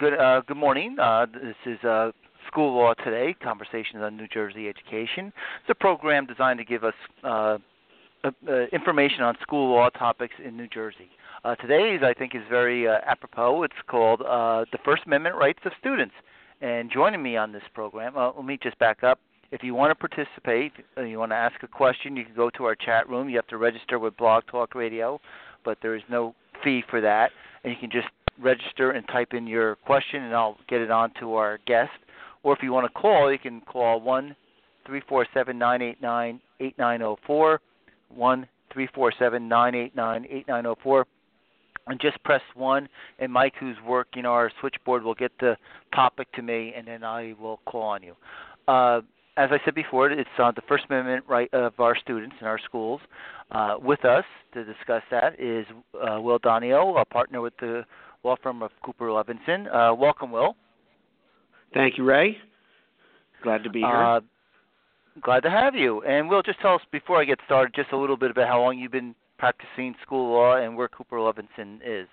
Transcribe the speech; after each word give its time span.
Good. 0.00 0.14
Uh, 0.14 0.40
good 0.46 0.56
morning. 0.56 0.96
Uh, 0.98 1.26
this 1.26 1.56
is 1.66 1.84
uh, 1.84 2.10
School 2.46 2.74
Law 2.74 2.94
Today. 2.94 3.36
Conversations 3.42 4.02
on 4.02 4.16
New 4.16 4.28
Jersey 4.28 4.66
education. 4.66 5.26
It's 5.26 5.68
a 5.68 5.74
program 5.74 6.24
designed 6.24 6.58
to 6.58 6.64
give 6.64 6.84
us 6.84 6.94
uh, 7.22 7.58
uh, 8.24 8.30
information 8.72 9.20
on 9.20 9.36
school 9.42 9.74
law 9.74 9.90
topics 9.90 10.32
in 10.42 10.56
New 10.56 10.68
Jersey. 10.68 11.10
Uh, 11.44 11.54
today's, 11.56 12.00
I 12.02 12.14
think, 12.14 12.34
is 12.34 12.40
very 12.48 12.88
uh, 12.88 13.00
apropos. 13.06 13.62
It's 13.64 13.74
called 13.88 14.22
uh, 14.22 14.64
The 14.72 14.78
First 14.86 15.02
Amendment 15.04 15.36
Rights 15.36 15.60
of 15.66 15.72
Students. 15.78 16.14
And 16.62 16.90
joining 16.90 17.22
me 17.22 17.36
on 17.36 17.52
this 17.52 17.64
program, 17.74 18.16
uh, 18.16 18.32
let 18.32 18.46
me 18.46 18.58
just 18.62 18.78
back 18.78 19.04
up. 19.04 19.18
If 19.52 19.62
you 19.62 19.74
want 19.74 19.90
to 19.90 20.08
participate, 20.08 20.72
uh, 20.96 21.02
you 21.02 21.18
want 21.18 21.32
to 21.32 21.36
ask 21.36 21.62
a 21.62 21.68
question, 21.68 22.16
you 22.16 22.24
can 22.24 22.34
go 22.34 22.48
to 22.56 22.64
our 22.64 22.74
chat 22.74 23.06
room. 23.06 23.28
You 23.28 23.36
have 23.36 23.48
to 23.48 23.58
register 23.58 23.98
with 23.98 24.16
Blog 24.16 24.44
Talk 24.50 24.74
Radio, 24.74 25.20
but 25.62 25.76
there 25.82 25.94
is 25.94 26.02
no 26.08 26.34
fee 26.64 26.82
for 26.88 27.02
that. 27.02 27.32
And 27.62 27.70
you 27.70 27.78
can 27.78 27.90
just 27.90 28.08
register 28.40 28.92
and 28.92 29.06
type 29.08 29.32
in 29.32 29.46
your 29.46 29.76
question, 29.76 30.22
and 30.22 30.34
I'll 30.34 30.56
get 30.68 30.80
it 30.80 30.90
on 30.90 31.12
to 31.20 31.34
our 31.34 31.58
guest. 31.66 31.90
Or 32.42 32.54
if 32.54 32.62
you 32.62 32.72
want 32.72 32.86
to 32.86 33.00
call, 33.00 33.30
you 33.30 33.38
can 33.38 33.60
call 33.60 34.00
one 34.00 34.34
three 34.86 35.02
four 35.08 35.26
seven 35.34 35.58
nine 35.58 35.82
eight 35.82 36.00
nine 36.00 36.40
eight 36.60 36.76
nine 36.78 37.00
zero 37.00 37.18
four 37.26 37.60
one 38.14 38.46
three 38.72 38.88
four 38.94 39.12
seven 39.18 39.48
nine 39.48 39.74
eight 39.74 39.94
nine 39.94 40.26
eight 40.30 40.48
nine 40.48 40.64
zero 40.64 40.76
four 40.82 41.06
and 41.86 42.00
just 42.00 42.22
press 42.24 42.42
one 42.54 42.88
and 43.18 43.32
Mike 43.32 43.54
who's 43.58 43.76
working 43.86 44.24
our 44.24 44.50
switchboard 44.60 45.02
will 45.02 45.14
get 45.14 45.32
the 45.40 45.56
topic 45.94 46.30
to 46.32 46.42
me 46.42 46.72
and 46.76 46.86
then 46.86 47.04
I 47.04 47.34
will 47.40 47.60
call 47.66 47.82
on 47.82 48.02
you. 48.02 48.14
Uh, 48.68 49.00
as 49.36 49.48
I 49.52 49.58
said 49.64 49.74
before, 49.74 50.10
it's 50.10 50.28
the 50.36 50.62
First 50.68 50.84
Amendment 50.90 51.24
right 51.28 51.52
of 51.54 51.78
our 51.78 51.96
students 51.96 52.36
in 52.40 52.46
our 52.46 52.58
schools. 52.58 53.00
Uh, 53.50 53.76
with 53.80 54.04
us 54.04 54.24
to 54.54 54.64
discuss 54.64 55.02
that 55.10 55.40
is 55.40 55.66
uh, 55.94 56.20
Will 56.20 56.38
Donio, 56.38 57.00
a 57.00 57.04
partner 57.04 57.40
with 57.40 57.54
the 57.58 57.84
law 58.24 58.36
firm 58.42 58.62
of 58.62 58.70
Cooper 58.84 59.08
Levenson. 59.08 59.66
Uh, 59.72 59.94
welcome, 59.94 60.30
Will. 60.30 60.56
Thank 61.74 61.98
you, 61.98 62.04
Ray. 62.04 62.36
Glad 63.42 63.64
to 63.64 63.70
be 63.70 63.80
here. 63.80 63.88
Uh, 63.88 64.20
Glad 65.22 65.40
to 65.40 65.50
have 65.50 65.74
you. 65.74 66.02
And 66.02 66.28
Will, 66.28 66.42
just 66.42 66.60
tell 66.60 66.74
us 66.74 66.80
before 66.92 67.20
I 67.20 67.24
get 67.24 67.38
started, 67.44 67.74
just 67.74 67.92
a 67.92 67.96
little 67.96 68.16
bit 68.16 68.30
about 68.30 68.48
how 68.48 68.62
long 68.62 68.78
you've 68.78 68.92
been 68.92 69.14
practicing 69.38 69.94
school 70.02 70.32
law 70.32 70.56
and 70.56 70.76
where 70.76 70.88
Cooper 70.88 71.16
Levenson 71.16 71.80
is. 71.84 72.06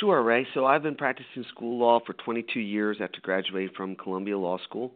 Sure, 0.00 0.22
Ray. 0.22 0.46
So 0.54 0.66
I've 0.66 0.82
been 0.82 0.94
practicing 0.94 1.44
school 1.50 1.78
law 1.78 2.00
for 2.06 2.12
22 2.12 2.60
years 2.60 2.98
after 3.00 3.20
graduating 3.20 3.74
from 3.76 3.96
Columbia 3.96 4.38
Law 4.38 4.58
School. 4.58 4.92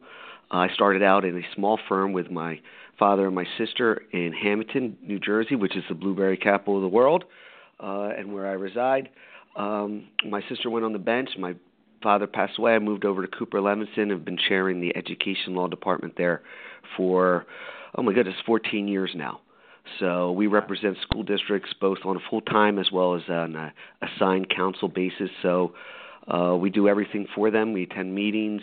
Uh, 0.53 0.59
I 0.59 0.69
started 0.75 1.03
out 1.03 1.25
in 1.25 1.37
a 1.37 1.55
small 1.55 1.79
firm 1.89 2.13
with 2.13 2.31
my 2.31 2.61
father 2.99 3.27
and 3.27 3.35
my 3.35 3.47
sister 3.59 4.03
in 4.13 4.33
Hamilton, 4.33 4.97
New 5.03 5.19
Jersey, 5.19 5.57
which 5.57 5.77
is 5.77 5.85
the 5.89 5.95
blueberry 5.95 6.37
capital 6.37 6.77
of 6.77 6.83
the 6.83 6.89
world, 6.89 7.25
uh, 7.81 8.11
and 8.17 8.33
where 8.33 8.47
I 8.47 8.53
reside. 8.53 9.09
Um, 9.57 10.09
my 10.29 10.43
sister 10.49 10.71
went 10.71 10.85
on 10.85 10.93
the 10.93 10.99
bench. 10.99 11.31
My 11.39 11.55
father 12.03 12.27
passed 12.27 12.59
away, 12.59 12.75
I 12.75 12.79
moved 12.79 13.05
over 13.05 13.25
to 13.25 13.29
Cooper 13.29 13.61
Levenson. 13.61 14.13
I've 14.13 14.25
been 14.25 14.39
chairing 14.49 14.81
the 14.81 14.97
education 14.97 15.55
law 15.55 15.69
department 15.69 16.15
there 16.17 16.43
for, 16.97 17.47
oh 17.97 18.03
my 18.03 18.13
goodness, 18.13 18.35
14 18.45 18.89
years 18.89 19.13
now. 19.15 19.41
So 19.99 20.33
we 20.33 20.47
represent 20.47 20.97
school 21.03 21.23
districts 21.23 21.71
both 21.81 21.99
on 22.05 22.17
a 22.17 22.21
full 22.31 22.41
time 22.41 22.79
as 22.79 22.91
well 22.93 23.15
as 23.15 23.23
on 23.29 23.57
a 23.57 23.73
assigned 24.03 24.49
counsel 24.55 24.89
basis. 24.89 25.31
So 25.43 25.75
uh, 26.29 26.57
we 26.57 26.71
do 26.71 26.89
everything 26.89 27.27
for 27.35 27.51
them. 27.51 27.73
We 27.73 27.85
attend 27.85 28.15
meetings, 28.15 28.63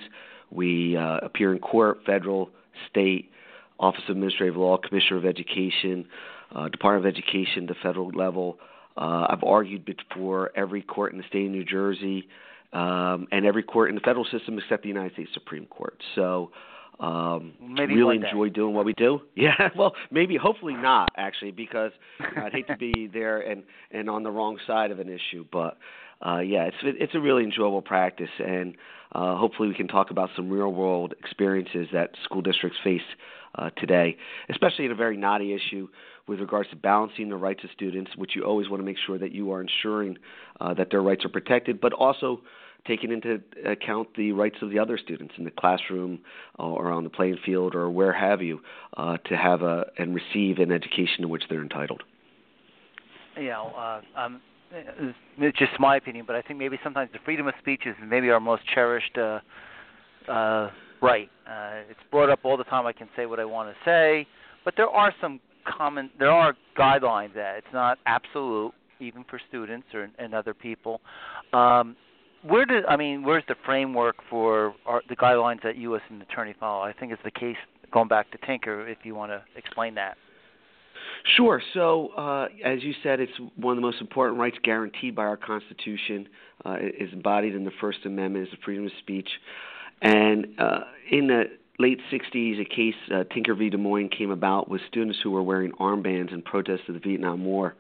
we 0.50 0.97
uh, 0.97 1.17
appear 1.17 1.53
in 1.53 1.59
court, 1.59 2.00
federal, 2.06 2.50
state, 2.89 3.31
Office 3.79 4.01
of 4.09 4.16
Administrative 4.16 4.57
Law, 4.57 4.77
Commissioner 4.77 5.17
of 5.17 5.25
Education, 5.25 6.06
uh, 6.53 6.67
Department 6.69 7.06
of 7.06 7.16
Education, 7.16 7.66
the 7.66 7.75
federal 7.81 8.09
level. 8.09 8.57
Uh, 8.97 9.27
I've 9.29 9.44
argued 9.44 9.85
before 9.85 10.51
every 10.55 10.81
court 10.81 11.13
in 11.13 11.17
the 11.17 11.23
state 11.27 11.45
of 11.45 11.51
New 11.51 11.63
Jersey 11.63 12.27
um, 12.73 13.27
and 13.31 13.45
every 13.45 13.63
court 13.63 13.89
in 13.89 13.95
the 13.95 14.01
federal 14.01 14.25
system 14.25 14.57
except 14.57 14.83
the 14.83 14.89
United 14.89 15.13
States 15.13 15.29
Supreme 15.33 15.66
Court. 15.66 16.01
So 16.16 16.51
um, 17.00 17.53
maybe 17.61 17.95
really 17.95 18.17
enjoy 18.17 18.50
doing 18.50 18.73
what 18.73 18.85
we 18.85 18.94
do. 18.94 19.22
Yeah, 19.35 19.69
well, 19.77 19.95
maybe 20.11 20.35
hopefully 20.35 20.73
not 20.73 21.09
actually, 21.16 21.51
because 21.51 21.91
I'd 22.19 22.51
hate 22.51 22.67
to 22.67 22.75
be 22.75 23.09
there 23.13 23.39
and 23.39 23.63
and 23.91 24.09
on 24.09 24.23
the 24.23 24.31
wrong 24.31 24.57
side 24.67 24.91
of 24.91 25.00
an 25.00 25.07
issue. 25.07 25.45
But 25.50 25.77
uh, 26.25 26.39
yeah, 26.39 26.63
it's 26.63 26.77
it's 26.83 27.16
a 27.16 27.19
really 27.19 27.44
enjoyable 27.45 27.81
practice, 27.81 28.29
and 28.39 28.75
uh, 29.13 29.38
hopefully 29.38 29.69
we 29.69 29.75
can 29.75 29.88
talk 29.88 30.11
about 30.11 30.29
some 30.35 30.50
real 30.50 30.73
world 30.73 31.13
experiences 31.19 31.88
that 31.94 32.11
school 32.25 32.41
districts 32.41 32.77
face 32.83 33.01
uh, 33.56 33.69
today, 33.77 34.17
especially 34.50 34.85
in 34.85 34.91
a 34.91 34.95
very 34.95 35.16
knotty 35.16 35.53
issue 35.53 35.88
with 36.29 36.40
regards 36.40 36.69
to 36.69 36.75
balancing 36.75 37.28
the 37.28 37.35
rights 37.35 37.63
of 37.63 37.72
students, 37.72 38.12
which 38.16 38.35
you 38.35 38.44
always 38.44 38.69
want 38.69 38.79
to 38.79 38.85
make 38.85 38.97
sure 39.06 39.17
that 39.17 39.31
you 39.31 39.51
are 39.51 39.62
ensuring 39.62 40.17
uh, 40.62 40.73
that 40.75 40.91
their 40.91 41.01
rights 41.01 41.25
are 41.25 41.29
protected, 41.29 41.81
but 41.81 41.91
also 41.91 42.40
taking 42.88 43.12
into 43.12 43.41
account 43.66 44.07
the 44.16 44.31
rights 44.31 44.57
of 44.62 44.69
the 44.69 44.79
other 44.79 44.97
students 44.97 45.34
in 45.38 45.44
the 45.44 45.51
classroom 45.51 46.19
uh, 46.59 46.63
or 46.63 46.91
on 46.91 47.03
the 47.03 47.09
playing 47.09 47.38
field 47.44 47.75
or 47.75 47.89
where 47.89 48.13
have 48.13 48.41
you 48.41 48.62
uh, 48.95 49.18
to 49.25 49.35
have 49.35 49.63
a 49.63 49.85
and 49.97 50.16
receive 50.16 50.59
an 50.59 50.72
education 50.72 51.22
to 51.22 51.28
which 51.28 51.44
they're 51.50 51.62
entitled. 51.62 52.03
You 53.35 53.50
know, 53.50 53.73
uh, 53.75 54.19
um, 54.19 54.41
it's 54.72 55.57
just 55.57 55.72
my 55.79 55.97
opinion, 55.97 56.25
but 56.28 56.35
I 56.35 56.41
think 56.41 56.59
maybe 56.59 56.79
sometimes 56.84 57.09
the 57.12 57.19
freedom 57.25 57.47
of 57.47 57.56
speech 57.59 57.81
is 57.85 57.95
maybe 58.06 58.29
our 58.29 58.39
most 58.39 58.62
cherished 58.73 59.18
uh, 59.18 59.39
uh, 60.31 60.69
right. 61.01 61.29
Uh, 61.47 61.81
it's 61.89 62.00
brought 62.12 62.29
up 62.29 62.39
all 62.44 62.56
the 62.56 62.63
time. 62.66 62.85
I 62.85 62.94
can 62.94 63.09
say 63.16 63.25
what 63.25 63.39
I 63.39 63.45
want 63.45 63.69
to 63.69 63.75
say, 63.84 64.28
but 64.63 64.75
there 64.78 64.89
are 64.89 65.13
some 65.19 65.39
common, 65.65 66.09
there 66.19 66.31
are 66.31 66.55
guidelines 66.77 67.33
that 67.35 67.57
it's 67.57 67.73
not 67.73 67.97
absolute, 68.05 68.73
even 68.99 69.23
for 69.29 69.39
students 69.47 69.87
or 69.93 70.09
and 70.17 70.33
other 70.33 70.53
people. 70.53 71.01
Um, 71.53 71.95
where 72.43 72.65
did 72.65 72.85
I 72.85 72.95
mean? 72.95 73.23
Where's 73.23 73.43
the 73.47 73.55
framework 73.65 74.15
for 74.29 74.73
our, 74.85 75.01
the 75.09 75.15
guidelines 75.15 75.61
that 75.63 75.77
you 75.77 75.95
as 75.95 76.01
an 76.09 76.21
attorney 76.21 76.55
follow? 76.59 76.81
I 76.81 76.93
think 76.93 77.11
it's 77.11 77.21
the 77.23 77.31
case 77.31 77.57
going 77.91 78.07
back 78.07 78.31
to 78.31 78.37
Tinker. 78.45 78.87
If 78.87 78.99
you 79.03 79.15
want 79.15 79.31
to 79.31 79.43
explain 79.57 79.95
that. 79.95 80.17
Sure. 81.35 81.61
So, 81.73 82.09
uh, 82.09 82.47
as 82.63 82.83
you 82.83 82.93
said, 83.03 83.19
it's 83.19 83.31
one 83.55 83.73
of 83.73 83.77
the 83.77 83.81
most 83.81 83.99
important 83.99 84.39
rights 84.39 84.57
guaranteed 84.63 85.15
by 85.15 85.23
our 85.23 85.37
Constitution. 85.37 86.27
Uh, 86.65 86.75
is 86.81 87.11
embodied 87.13 87.55
in 87.55 87.63
the 87.63 87.71
First 87.79 87.99
Amendment, 88.05 88.47
is 88.47 88.51
the 88.51 88.57
freedom 88.65 88.85
of 88.85 88.91
speech. 88.99 89.29
And 90.01 90.47
uh, 90.59 90.79
in 91.09 91.27
the 91.27 91.43
late 91.79 92.00
60s, 92.12 92.62
a 92.62 92.66
case, 92.66 92.95
uh, 93.13 93.23
Tinker 93.34 93.56
v. 93.56 93.69
Des 93.69 93.78
Moines, 93.78 94.09
came 94.09 94.31
about 94.31 94.69
with 94.69 94.81
students 94.88 95.17
who 95.23 95.31
were 95.31 95.41
wearing 95.41 95.72
armbands 95.79 96.34
in 96.34 96.41
protest 96.41 96.84
of 96.90 96.94
the 96.94 97.00
Vietnam 97.00 97.45
War. 97.45 97.75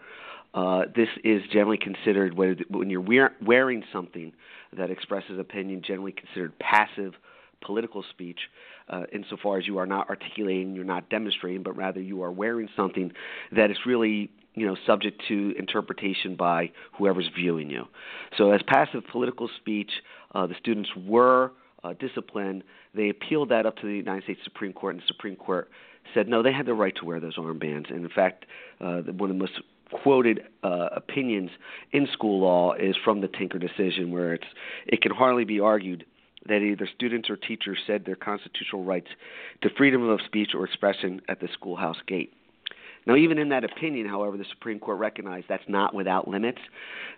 Uh, 0.53 0.83
this 0.95 1.09
is 1.23 1.43
generally 1.51 1.77
considered 1.77 2.33
when 2.35 2.89
you're 2.89 3.31
wearing 3.45 3.83
something 3.93 4.31
that 4.75 4.89
expresses 4.89 5.37
opinion, 5.37 5.83
generally 5.85 6.11
considered 6.13 6.57
passive 6.57 7.13
political 7.61 8.03
speech, 8.09 8.39
uh, 8.89 9.03
insofar 9.13 9.59
as 9.59 9.67
you 9.67 9.77
are 9.77 9.85
not 9.85 10.09
articulating, 10.09 10.73
you're 10.73 10.85
not 10.85 11.09
demonstrating, 11.09 11.61
but 11.61 11.75
rather 11.75 11.99
you 11.99 12.23
are 12.23 12.31
wearing 12.31 12.69
something 12.75 13.11
that 13.51 13.69
is 13.69 13.77
really 13.85 14.31
you 14.55 14.65
know 14.65 14.75
subject 14.87 15.21
to 15.27 15.53
interpretation 15.57 16.35
by 16.35 16.71
whoever's 16.97 17.29
viewing 17.35 17.69
you. 17.69 17.85
So, 18.37 18.51
as 18.51 18.61
passive 18.65 19.03
political 19.11 19.49
speech, 19.57 19.91
uh, 20.33 20.47
the 20.47 20.55
students 20.59 20.89
were 20.95 21.51
uh, 21.83 21.93
disciplined. 21.99 22.63
They 22.93 23.09
appealed 23.09 23.49
that 23.49 23.65
up 23.65 23.77
to 23.77 23.87
the 23.87 23.93
United 23.93 24.23
States 24.23 24.39
Supreme 24.43 24.73
Court, 24.73 24.95
and 24.95 25.03
the 25.03 25.07
Supreme 25.07 25.35
Court 25.35 25.69
said 26.13 26.27
no, 26.27 26.41
they 26.41 26.53
had 26.53 26.65
the 26.65 26.73
right 26.73 26.95
to 26.97 27.05
wear 27.05 27.19
those 27.19 27.37
armbands. 27.37 27.89
And 27.89 28.03
in 28.03 28.09
fact, 28.09 28.45
uh, 28.81 29.01
one 29.01 29.29
of 29.29 29.35
the 29.35 29.39
most 29.39 29.61
quoted 29.91 30.41
uh, 30.63 30.89
opinions 30.95 31.49
in 31.91 32.07
school 32.13 32.41
law 32.41 32.73
is 32.73 32.95
from 33.03 33.21
the 33.21 33.27
Tinker 33.27 33.59
decision, 33.59 34.11
where 34.11 34.33
it's 34.33 34.47
it 34.87 35.01
can 35.01 35.11
hardly 35.11 35.45
be 35.45 35.59
argued 35.59 36.05
that 36.47 36.57
either 36.57 36.87
students 36.95 37.29
or 37.29 37.35
teachers 37.35 37.77
said 37.85 38.05
their 38.05 38.15
constitutional 38.15 38.83
rights 38.83 39.09
to 39.61 39.69
freedom 39.77 40.07
of 40.07 40.19
speech 40.25 40.51
or 40.53 40.65
expression 40.65 41.21
at 41.27 41.39
the 41.39 41.49
schoolhouse 41.53 41.97
gate. 42.07 42.33
Now, 43.05 43.15
even 43.15 43.37
in 43.37 43.49
that 43.49 43.63
opinion, 43.63 44.07
however, 44.07 44.37
the 44.37 44.45
Supreme 44.49 44.79
Court 44.79 44.99
recognized 44.99 45.47
that's 45.49 45.63
not 45.67 45.93
without 45.93 46.27
limits. 46.27 46.59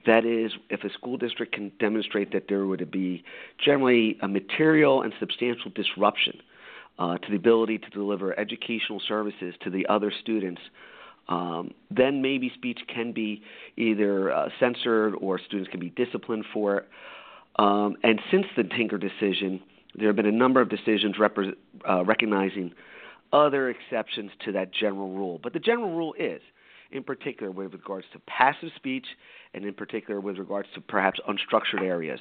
That 0.06 0.26
is, 0.26 0.52
if 0.70 0.84
a 0.84 0.90
school 0.94 1.18
district 1.18 1.54
can 1.54 1.72
demonstrate 1.80 2.32
that 2.34 2.46
there 2.48 2.66
would 2.66 2.92
be 2.92 3.24
generally 3.64 4.18
a 4.22 4.28
material 4.28 5.02
and 5.02 5.14
substantial 5.20 5.72
disruption 5.74 6.40
uh, 7.00 7.18
to 7.18 7.30
the 7.30 7.36
ability 7.36 7.78
to 7.80 7.90
deliver 7.90 8.38
educational 8.40 9.02
services 9.08 9.56
to 9.64 9.70
the 9.70 9.86
other 9.88 10.12
students, 10.22 10.62
um, 11.30 11.72
then 11.90 12.22
maybe 12.22 12.52
speech 12.56 12.80
can 12.94 13.12
be 13.12 13.42
either 13.78 14.32
uh, 14.32 14.50
censored 14.60 15.14
or 15.20 15.40
students 15.40 15.70
can 15.70 15.80
be 15.80 15.90
disciplined 15.90 16.46
for 16.54 16.78
it. 16.78 16.90
Um, 17.58 17.96
and 18.04 18.20
since 18.32 18.46
the 18.56 18.64
Tinker 18.64 18.98
decision, 18.98 19.62
there 19.96 20.08
have 20.08 20.16
been 20.16 20.26
a 20.26 20.32
number 20.32 20.62
of 20.62 20.70
decisions 20.70 21.16
uh, 21.20 22.06
recognizing 22.06 22.74
other 23.34 23.70
exceptions 23.70 24.32
to 24.46 24.52
that 24.54 24.74
general 24.74 25.10
rule. 25.14 25.40
But 25.42 25.54
the 25.54 25.60
general 25.60 25.96
rule 25.96 26.14
is, 26.20 26.42
in 26.92 27.04
particular, 27.04 27.52
with 27.52 27.74
regards 27.74 28.06
to 28.14 28.20
passive 28.20 28.70
speech, 28.76 29.06
and 29.54 29.66
in 29.66 29.74
particular 29.74 30.20
with 30.20 30.38
regards 30.38 30.68
to 30.76 30.82
perhaps 30.82 31.20
unstructured 31.28 31.82
areas, 31.82 32.20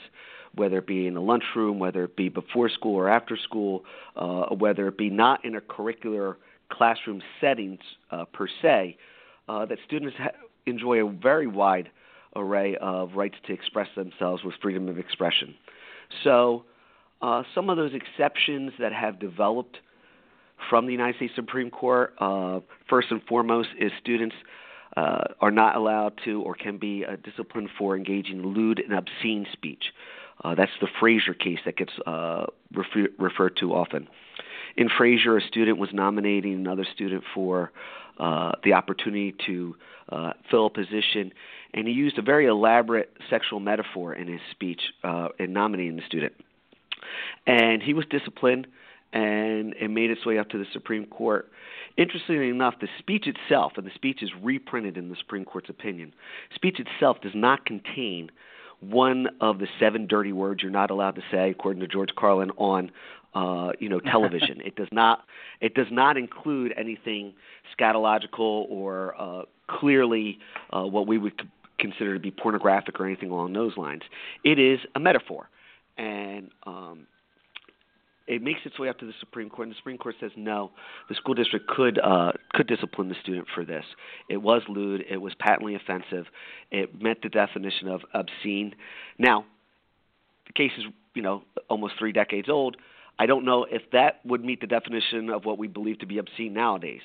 whether 0.55 0.79
it 0.79 0.87
be 0.87 1.07
in 1.07 1.15
the 1.15 1.21
lunchroom, 1.21 1.79
whether 1.79 2.05
it 2.05 2.17
be 2.17 2.29
before 2.29 2.69
school 2.69 2.95
or 2.97 3.09
after 3.09 3.37
school, 3.37 3.85
uh, 4.17 4.47
whether 4.55 4.89
it 4.89 4.99
be 4.99 5.11
not 5.11 5.45
in 5.45 5.57
a 5.57 5.61
curricular 5.61 6.37
classroom 6.71 7.21
settings 7.41 7.81
uh, 8.11 8.25
per 8.27 8.49
se, 8.63 8.97
uh, 9.49 9.67
that 9.67 9.79
students 9.87 10.17
ha- 10.19 10.31
enjoy 10.67 11.05
a 11.05 11.11
very 11.11 11.47
wide 11.47 11.91
array 12.37 12.77
of 12.77 13.15
rights 13.15 13.37
to 13.47 13.53
express 13.53 13.89
themselves 13.97 14.45
with 14.45 14.55
freedom 14.63 14.89
of 14.89 14.99
expression. 14.99 15.55
So, 16.25 16.65
uh, 17.23 17.43
some 17.55 17.69
of 17.69 17.77
those 17.77 17.93
exceptions 17.93 18.73
that 18.79 18.93
have 18.93 19.19
developed 19.19 19.79
from 20.69 20.87
the 20.87 20.93
United 20.93 21.17
States 21.17 21.33
Supreme 21.35 21.71
Court, 21.71 22.15
uh, 22.19 22.61
first 22.89 23.09
and 23.11 23.23
foremost, 23.25 23.69
is 23.79 23.93
students 24.01 24.35
uh, 24.97 25.25
are 25.41 25.51
not 25.51 25.77
allowed 25.77 26.19
to 26.25 26.43
or 26.43 26.55
can 26.55 26.79
be 26.79 27.05
uh, 27.05 27.17
disciplined 27.23 27.71
for 27.79 27.97
engaging 27.97 28.41
in 28.41 28.47
lewd 28.55 28.81
and 28.81 28.93
obscene 28.93 29.47
speech. 29.53 29.85
Uh, 30.43 30.55
that's 30.55 30.73
the 30.81 30.89
Fraser 30.99 31.35
case 31.35 31.59
that 31.65 31.77
gets 31.77 31.93
uh, 32.07 32.47
refer- 32.75 33.09
referred 33.19 33.57
to 33.59 33.73
often. 33.73 34.09
In 34.77 34.89
Fraser, 34.89 35.37
a 35.37 35.43
student 35.43 35.79
was 35.79 35.91
nominating 35.93 36.55
another 36.55 36.87
student 36.95 37.25
for 37.35 37.73
uh, 38.19 38.53
the 38.65 38.73
opportunity 38.73 39.35
to 39.47 39.77
uh, 40.11 40.33
fill 40.51 40.67
a 40.67 40.71
position, 40.71 41.33
and 41.75 41.87
he 41.87 41.93
used 41.93 42.19
a 42.19 42.23
very 42.23 42.47
elaborate 42.47 43.11
sexual 43.29 43.61
metaphor 43.61 44.15
in 44.15 44.29
his 44.29 44.41
speech 44.51 44.81
uh, 45.05 45.29
in 45.39 45.53
nominating 45.53 45.97
the 45.97 46.03
student. 46.07 46.33
And 47.47 47.83
he 47.83 47.95
was 47.95 48.05
disciplined, 48.11 48.67
and 49.13 49.75
it 49.81 49.89
made 49.89 50.11
its 50.11 50.25
way 50.25 50.39
up 50.39 50.49
to 50.51 50.59
the 50.59 50.67
Supreme 50.73 51.07
Court. 51.07 51.51
Interestingly 51.97 52.49
enough, 52.49 52.75
the 52.81 52.89
speech 52.99 53.27
itself, 53.27 53.73
and 53.77 53.87
the 53.87 53.91
speech 53.95 54.23
is 54.23 54.31
reprinted 54.41 54.97
in 54.97 55.09
the 55.09 55.17
Supreme 55.17 55.45
Court's 55.45 55.69
opinion, 55.69 56.15
speech 56.55 56.79
itself 56.79 57.19
does 57.21 57.35
not 57.35 57.67
contain 57.67 58.31
one 58.81 59.27
of 59.41 59.59
the 59.59 59.67
seven 59.79 60.07
dirty 60.07 60.33
words 60.33 60.63
you're 60.63 60.71
not 60.71 60.91
allowed 60.91 61.15
to 61.17 61.23
say, 61.31 61.51
according 61.51 61.81
to 61.81 61.87
George 61.87 62.11
Carlin, 62.17 62.51
on 62.57 62.91
uh, 63.35 63.73
you 63.79 63.89
know 63.89 64.01
television. 64.01 64.61
it 64.65 64.77
does 64.77 64.89
not 64.93 65.25
it 65.61 65.75
does 65.75 65.87
not 65.91 66.17
include 66.17 66.73
anything 66.77 67.35
scatological 67.79 68.67
or 68.71 69.15
uh, 69.21 69.43
clearly 69.69 70.39
uh, 70.73 70.83
what 70.83 71.07
we 71.07 71.19
would 71.19 71.43
consider 71.79 72.15
to 72.15 72.21
be 72.21 72.31
pornographic 72.31 72.99
or 73.01 73.07
anything 73.07 73.31
along 73.31 73.53
those 73.53 73.77
lines. 73.77 74.03
It 74.45 74.59
is 74.59 74.81
a 74.95 75.01
metaphor, 75.01 75.49
and 75.99 76.51
um, 76.67 77.07
it 78.31 78.43
makes 78.43 78.61
its 78.65 78.79
way 78.79 78.89
up 78.89 78.97
to 79.01 79.07
the 79.07 79.13
Supreme 79.19 79.51
Court, 79.51 79.67
and 79.67 79.75
the 79.75 79.77
Supreme 79.77 79.99
Court 79.99 80.15
says 80.21 80.31
no, 80.37 80.71
the 81.09 81.17
school 81.17 81.35
district 81.35 81.67
could 81.67 81.99
uh, 81.99 82.31
could 82.53 82.69
discipline 82.69 83.09
the 83.09 83.17
student 83.21 83.49
for 83.53 83.65
this. 83.65 83.85
It 84.29 84.37
was 84.37 84.63
lewd, 84.69 85.05
it 85.11 85.17
was 85.17 85.35
patently 85.35 85.75
offensive, 85.75 86.27
it 86.71 87.03
met 87.03 87.19
the 87.23 87.29
definition 87.29 87.89
of 87.89 88.03
obscene. 88.15 88.77
Now, 89.19 89.47
the 90.47 90.53
case 90.53 90.71
is 90.79 90.85
you 91.15 91.23
know 91.23 91.43
almost 91.69 91.95
three 91.99 92.13
decades 92.13 92.49
old. 92.49 92.77
I 93.19 93.27
don't 93.27 93.45
know 93.45 93.67
if 93.69 93.83
that 93.93 94.21
would 94.25 94.45
meet 94.45 94.61
the 94.61 94.67
definition 94.69 95.29
of 95.29 95.45
what 95.45 95.59
we 95.59 95.67
believe 95.67 95.99
to 95.99 96.07
be 96.07 96.19
obscene 96.19 96.55
nowadays, 96.55 97.03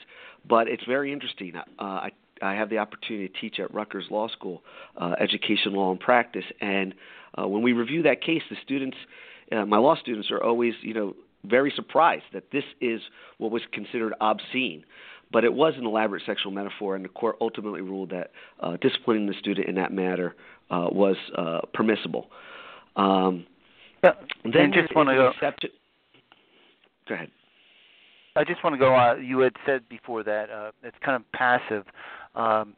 but 0.48 0.68
it's 0.68 0.84
very 0.86 1.12
interesting. 1.12 1.54
Uh, 1.56 1.62
I 1.80 2.12
I 2.44 2.54
have 2.54 2.70
the 2.70 2.78
opportunity 2.78 3.30
to 3.30 3.40
teach 3.42 3.60
at 3.60 3.74
Rutgers 3.74 4.06
Law 4.12 4.28
School, 4.28 4.62
uh, 4.96 5.16
education 5.20 5.74
law 5.74 5.90
and 5.90 6.00
practice, 6.00 6.46
and 6.62 6.94
uh, 7.34 7.48
when 7.48 7.64
we 7.64 7.74
review 7.74 8.04
that 8.04 8.22
case, 8.22 8.44
the 8.48 8.58
students 8.64 8.98
uh, 9.52 9.66
my 9.66 9.78
law 9.78 9.96
students 9.96 10.32
are 10.32 10.42
always, 10.42 10.74
you 10.82 10.94
know, 10.94 11.16
very 11.44 11.72
surprised 11.76 12.26
that 12.34 12.52
this 12.52 12.64
is 12.82 13.02
what 13.38 13.52
was 13.52 13.62
considered 13.72 14.14
obscene. 14.22 14.84
But 15.32 15.44
it 15.44 15.54
was 15.54 15.74
an 15.78 15.86
elaborate 15.86 16.24
sexual 16.26 16.52
metaphor, 16.52 16.96
and 16.96 17.04
the 17.04 17.10
court 17.10 17.38
ultimately 17.42 17.82
ruled 17.82 18.12
that 18.12 18.32
uh, 18.60 18.78
disciplining 18.78 19.28
the 19.28 19.34
student 19.40 19.68
in 19.68 19.76
that 19.76 19.92
matter 19.92 20.36
uh, 20.70 20.88
was 20.92 21.18
uh, 21.38 21.62
permissible. 21.74 22.30
Um, 22.96 23.46
yeah, 24.04 24.12
then 24.44 24.72
just 24.72 24.96
want 24.96 25.10
to 25.10 25.16
go. 25.16 25.30
Accept- 25.30 25.66
go 27.08 27.16
ahead. 27.16 27.32
I 28.36 28.44
just 28.44 28.64
want 28.64 28.76
to 28.76 28.78
go. 28.78 28.96
Uh, 28.96 29.16
you 29.16 29.40
had 29.40 29.54
said 29.66 29.88
before 29.90 30.24
that 30.24 30.50
uh, 30.50 30.72
it's 30.84 30.98
kind 31.04 31.16
of 31.16 31.32
passive. 31.32 31.86
Um, 32.36 32.76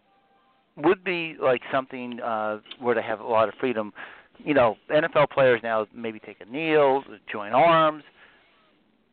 would 0.78 1.04
be 1.04 1.36
like 1.42 1.62
something 1.72 2.20
uh, 2.22 2.60
where 2.80 2.96
they 2.96 3.02
have 3.02 3.20
a 3.20 3.28
lot 3.28 3.50
of 3.50 3.56
freedom 3.60 3.92
you 4.40 4.54
know, 4.54 4.78
NFL 4.90 5.30
players 5.30 5.62
now 5.64 5.88
maybe 5.94 6.20
take 6.20 6.38
a 6.42 6.46
kneel, 6.46 7.04
join 7.32 7.54
arms. 7.54 8.04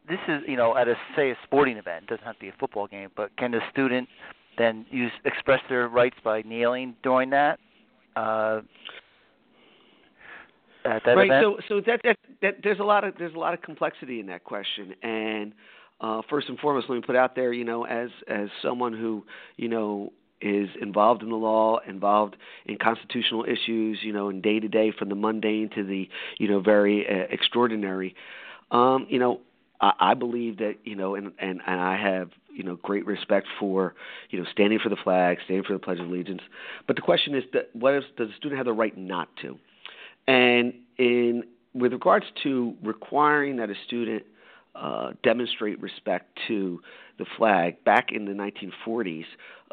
This 0.08 0.18
is, 0.28 0.42
you 0.46 0.56
know, 0.56 0.76
at 0.76 0.86
a 0.88 0.94
say 1.16 1.30
a 1.30 1.36
sporting 1.44 1.76
event. 1.76 2.04
It 2.04 2.08
doesn't 2.10 2.24
have 2.24 2.34
to 2.36 2.40
be 2.40 2.48
a 2.48 2.54
football 2.58 2.86
game, 2.86 3.08
but 3.16 3.34
can 3.36 3.52
the 3.52 3.60
student 3.70 4.08
then 4.58 4.86
use 4.90 5.12
express 5.24 5.60
their 5.68 5.88
rights 5.88 6.16
by 6.22 6.42
kneeling 6.42 6.94
during 7.02 7.30
that? 7.30 7.58
Uh, 8.14 8.60
at 10.84 11.02
that 11.04 11.16
right. 11.16 11.30
Event? 11.30 11.56
So, 11.68 11.76
so 11.76 11.80
that, 11.86 12.00
that 12.04 12.16
that 12.42 12.54
there's 12.62 12.80
a 12.80 12.84
lot 12.84 13.04
of 13.04 13.14
there's 13.18 13.34
a 13.34 13.38
lot 13.38 13.54
of 13.54 13.62
complexity 13.62 14.20
in 14.20 14.26
that 14.26 14.44
question, 14.44 14.94
and 15.02 15.52
uh, 16.00 16.20
first 16.28 16.48
and 16.48 16.58
foremost, 16.58 16.88
let 16.88 16.96
me 16.96 17.02
put 17.02 17.16
out 17.16 17.34
there, 17.34 17.52
you 17.52 17.64
know, 17.64 17.84
as 17.84 18.10
as 18.28 18.48
someone 18.62 18.92
who, 18.92 19.24
you 19.56 19.68
know, 19.68 20.12
is 20.44 20.68
involved 20.80 21.22
in 21.22 21.30
the 21.30 21.36
law, 21.36 21.78
involved 21.88 22.36
in 22.66 22.76
constitutional 22.76 23.44
issues, 23.44 24.00
you 24.02 24.12
know, 24.12 24.28
in 24.28 24.42
day 24.42 24.60
to 24.60 24.68
day, 24.68 24.92
from 24.96 25.08
the 25.08 25.14
mundane 25.14 25.70
to 25.74 25.82
the, 25.82 26.08
you 26.38 26.46
know, 26.46 26.60
very 26.60 27.06
uh, 27.08 27.26
extraordinary. 27.30 28.14
Um, 28.70 29.06
you 29.08 29.18
know, 29.18 29.40
I, 29.80 29.92
I 30.10 30.14
believe 30.14 30.58
that, 30.58 30.74
you 30.84 30.94
know, 30.94 31.14
and, 31.14 31.32
and 31.38 31.60
and 31.66 31.80
I 31.80 31.96
have, 31.96 32.28
you 32.54 32.62
know, 32.62 32.76
great 32.76 33.06
respect 33.06 33.46
for, 33.58 33.94
you 34.30 34.38
know, 34.38 34.46
standing 34.52 34.78
for 34.78 34.90
the 34.90 35.00
flag, 35.02 35.38
standing 35.44 35.64
for 35.64 35.72
the 35.72 35.78
Pledge 35.78 35.98
of 35.98 36.06
Allegiance. 36.06 36.42
But 36.86 36.96
the 36.96 37.02
question 37.02 37.34
is 37.34 37.44
that 37.54 37.70
what 37.72 37.94
if, 37.94 38.04
does 38.16 38.28
the 38.28 38.34
student 38.36 38.58
have 38.58 38.66
the 38.66 38.72
right 38.72 38.96
not 38.96 39.28
to? 39.42 39.58
And 40.28 40.74
in 40.98 41.44
with 41.74 41.92
regards 41.92 42.26
to 42.44 42.74
requiring 42.82 43.56
that 43.56 43.70
a 43.70 43.74
student 43.86 44.22
uh, 44.74 45.12
demonstrate 45.22 45.80
respect 45.80 46.38
to 46.48 46.80
the 47.18 47.26
flag. 47.36 47.82
Back 47.84 48.10
in 48.12 48.24
the 48.24 48.32
1940s, 48.32 49.24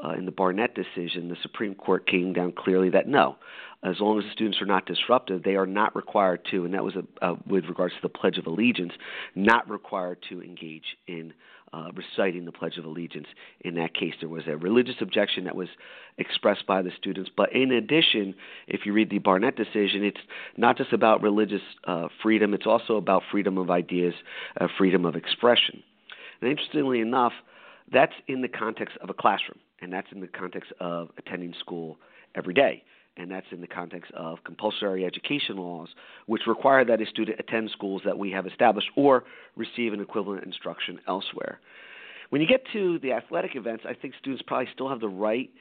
uh, 0.04 0.12
in 0.12 0.26
the 0.26 0.32
Barnette 0.32 0.76
decision, 0.76 1.28
the 1.28 1.38
Supreme 1.42 1.76
Court 1.76 2.08
came 2.08 2.34
down 2.34 2.52
clearly 2.52 2.90
that 2.92 3.08
no, 3.08 3.38
as 3.84 4.00
long 4.00 4.20
as 4.20 4.26
the 4.26 4.32
students 4.32 4.62
are 4.62 4.66
not 4.68 4.86
disruptive, 4.86 5.44
they 5.44 5.56
are 5.56 5.66
not 5.66 5.96
required 5.96 6.46
to, 6.52 6.66
and 6.66 6.74
that 6.74 6.84
was 6.84 6.96
a, 7.22 7.34
with 7.48 7.66
regards 7.66 7.96
to 7.96 8.02
the 8.04 8.10
Pledge 8.10 8.38
of 8.38 8.46
Allegiance, 8.46 8.94
not 9.36 9.70
required 9.70 10.20
to 10.30 10.42
engage 10.42 10.98
in 11.08 11.34
uh, 11.74 11.90
reciting 11.96 12.46
the 12.46 12.52
Pledge 12.52 12.78
of 12.78 12.86
Allegiance. 12.86 13.28
In 13.62 13.76
that 13.76 13.94
case, 13.94 14.14
there 14.20 14.30
was 14.30 14.44
a 14.48 14.58
religious 14.58 14.96
objection 15.02 15.46
that 15.46 15.56
was 15.56 15.70
expressed 16.18 16.66
by 16.68 16.82
the 16.82 16.92
students. 16.98 17.30
But 17.36 17.54
in 17.54 17.72
addition, 17.72 18.36
if 18.68 18.86
you 18.86 18.94
read 18.94 19.10
the 19.10 19.20
Barnette 19.20 19.56
decision, 19.56 20.04
it's 20.04 20.20
not 20.58 20.78
just 20.78 20.94
about 20.94 21.22
religious 21.22 21.62
uh, 21.86 22.08
freedom, 22.22 22.54
it's 22.54 22.68
also 22.68 22.98
about 22.98 23.24
freedom 23.32 23.58
of 23.58 23.72
ideas, 23.72 24.14
uh, 24.60 24.68
freedom 24.78 25.06
of 25.06 25.16
expression. 25.16 25.82
And 26.42 26.50
interestingly 26.50 27.00
enough, 27.00 27.34
that's 27.92 28.14
in 28.28 28.42
the 28.42 28.48
context 28.48 28.98
of 29.02 29.10
a 29.10 29.14
classroom, 29.14 29.60
and 29.82 29.92
that's 29.92 30.08
in 30.12 30.22
the 30.22 30.28
context 30.28 30.72
of 30.80 31.10
attending 31.18 31.54
school 31.60 31.98
every 32.36 32.54
day. 32.54 32.84
And 33.22 33.30
that's 33.30 33.46
in 33.52 33.62
the 33.62 33.68
context 33.68 34.12
of 34.16 34.44
compulsory 34.44 35.06
education 35.06 35.58
laws, 35.58 35.90
which 36.26 36.42
require 36.48 36.84
that 36.86 37.00
a 37.00 37.06
student 37.06 37.40
attend 37.40 37.70
schools 37.70 38.02
that 38.04 38.18
we 38.18 38.32
have 38.32 38.48
established 38.48 38.88
or 38.96 39.26
receive 39.56 39.94
an 39.94 40.02
equivalent 40.02 40.44
instruction 40.44 41.00
elsewhere. 41.08 41.60
When 42.30 42.42
you 42.42 42.48
get 42.48 42.64
to 42.74 42.98
the 43.00 43.12
athletic 43.12 43.56
events, 43.56 43.84
I 43.88 43.94
think 43.94 44.16
students 44.20 44.42
probably 44.48 44.70
still 44.74 44.90
have 44.90 45.02
the 45.02 45.10
right 45.10 45.52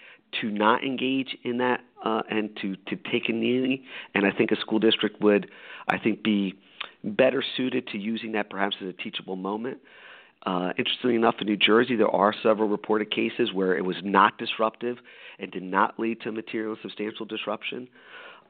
to 0.41 0.51
not 0.51 0.83
engage 0.83 1.37
in 1.43 1.59
that 1.59 1.81
uh, 2.03 2.23
and 2.31 2.57
to, 2.63 2.77
to 2.77 2.97
take 3.13 3.29
a 3.29 3.33
knee. 3.33 3.85
And 4.15 4.25
I 4.25 4.31
think 4.31 4.53
a 4.53 4.57
school 4.57 4.79
district 4.79 5.21
would, 5.21 5.51
I 5.87 5.99
think, 5.99 6.23
be 6.23 6.55
better 7.05 7.45
suited 7.57 7.89
to 7.89 7.99
using 7.99 8.33
that 8.33 8.49
perhaps 8.49 8.77
as 8.81 8.89
a 8.89 8.93
teachable 8.95 9.37
moment. 9.37 9.79
Uh, 10.47 10.73
interestingly 10.79 11.17
enough, 11.17 11.35
in 11.41 11.47
New 11.47 11.57
Jersey, 11.57 11.97
there 11.97 12.09
are 12.09 12.35
several 12.43 12.69
reported 12.69 13.11
cases 13.11 13.53
where 13.53 13.77
it 13.77 13.85
was 13.85 13.97
not 14.03 14.39
disruptive 14.39 14.97
and 15.39 15.51
did 15.51 15.63
not 15.63 15.99
lead 15.99 16.21
to 16.23 16.33
material 16.33 16.77
substantial 16.83 17.27
disruption. 17.27 17.89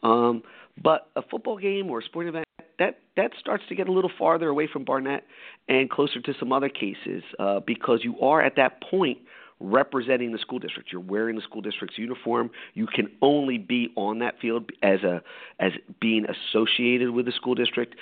Um, 0.02 0.42
but 0.82 1.10
a 1.16 1.22
football 1.22 1.58
game 1.58 1.90
or 1.90 1.98
a 1.98 2.02
sporting 2.02 2.30
event 2.30 2.46
that 2.78 3.00
that 3.16 3.32
starts 3.38 3.64
to 3.68 3.74
get 3.74 3.88
a 3.88 3.92
little 3.92 4.10
farther 4.18 4.48
away 4.48 4.66
from 4.72 4.84
Barnette 4.84 5.24
and 5.68 5.90
closer 5.90 6.20
to 6.20 6.32
some 6.38 6.52
other 6.52 6.68
cases 6.68 7.22
uh, 7.38 7.60
because 7.66 8.00
you 8.02 8.18
are 8.20 8.40
at 8.40 8.56
that 8.56 8.80
point 8.82 9.18
representing 9.60 10.32
the 10.32 10.38
school 10.38 10.58
district. 10.58 10.90
You're 10.90 11.02
wearing 11.02 11.36
the 11.36 11.42
school 11.42 11.60
district's 11.60 11.98
uniform. 11.98 12.50
You 12.74 12.86
can 12.86 13.08
only 13.20 13.58
be 13.58 13.92
on 13.94 14.18
that 14.20 14.40
field 14.40 14.70
as 14.82 15.02
a 15.02 15.22
as 15.58 15.72
being 16.00 16.26
associated 16.26 17.10
with 17.10 17.26
the 17.26 17.32
school 17.32 17.54
district. 17.54 17.94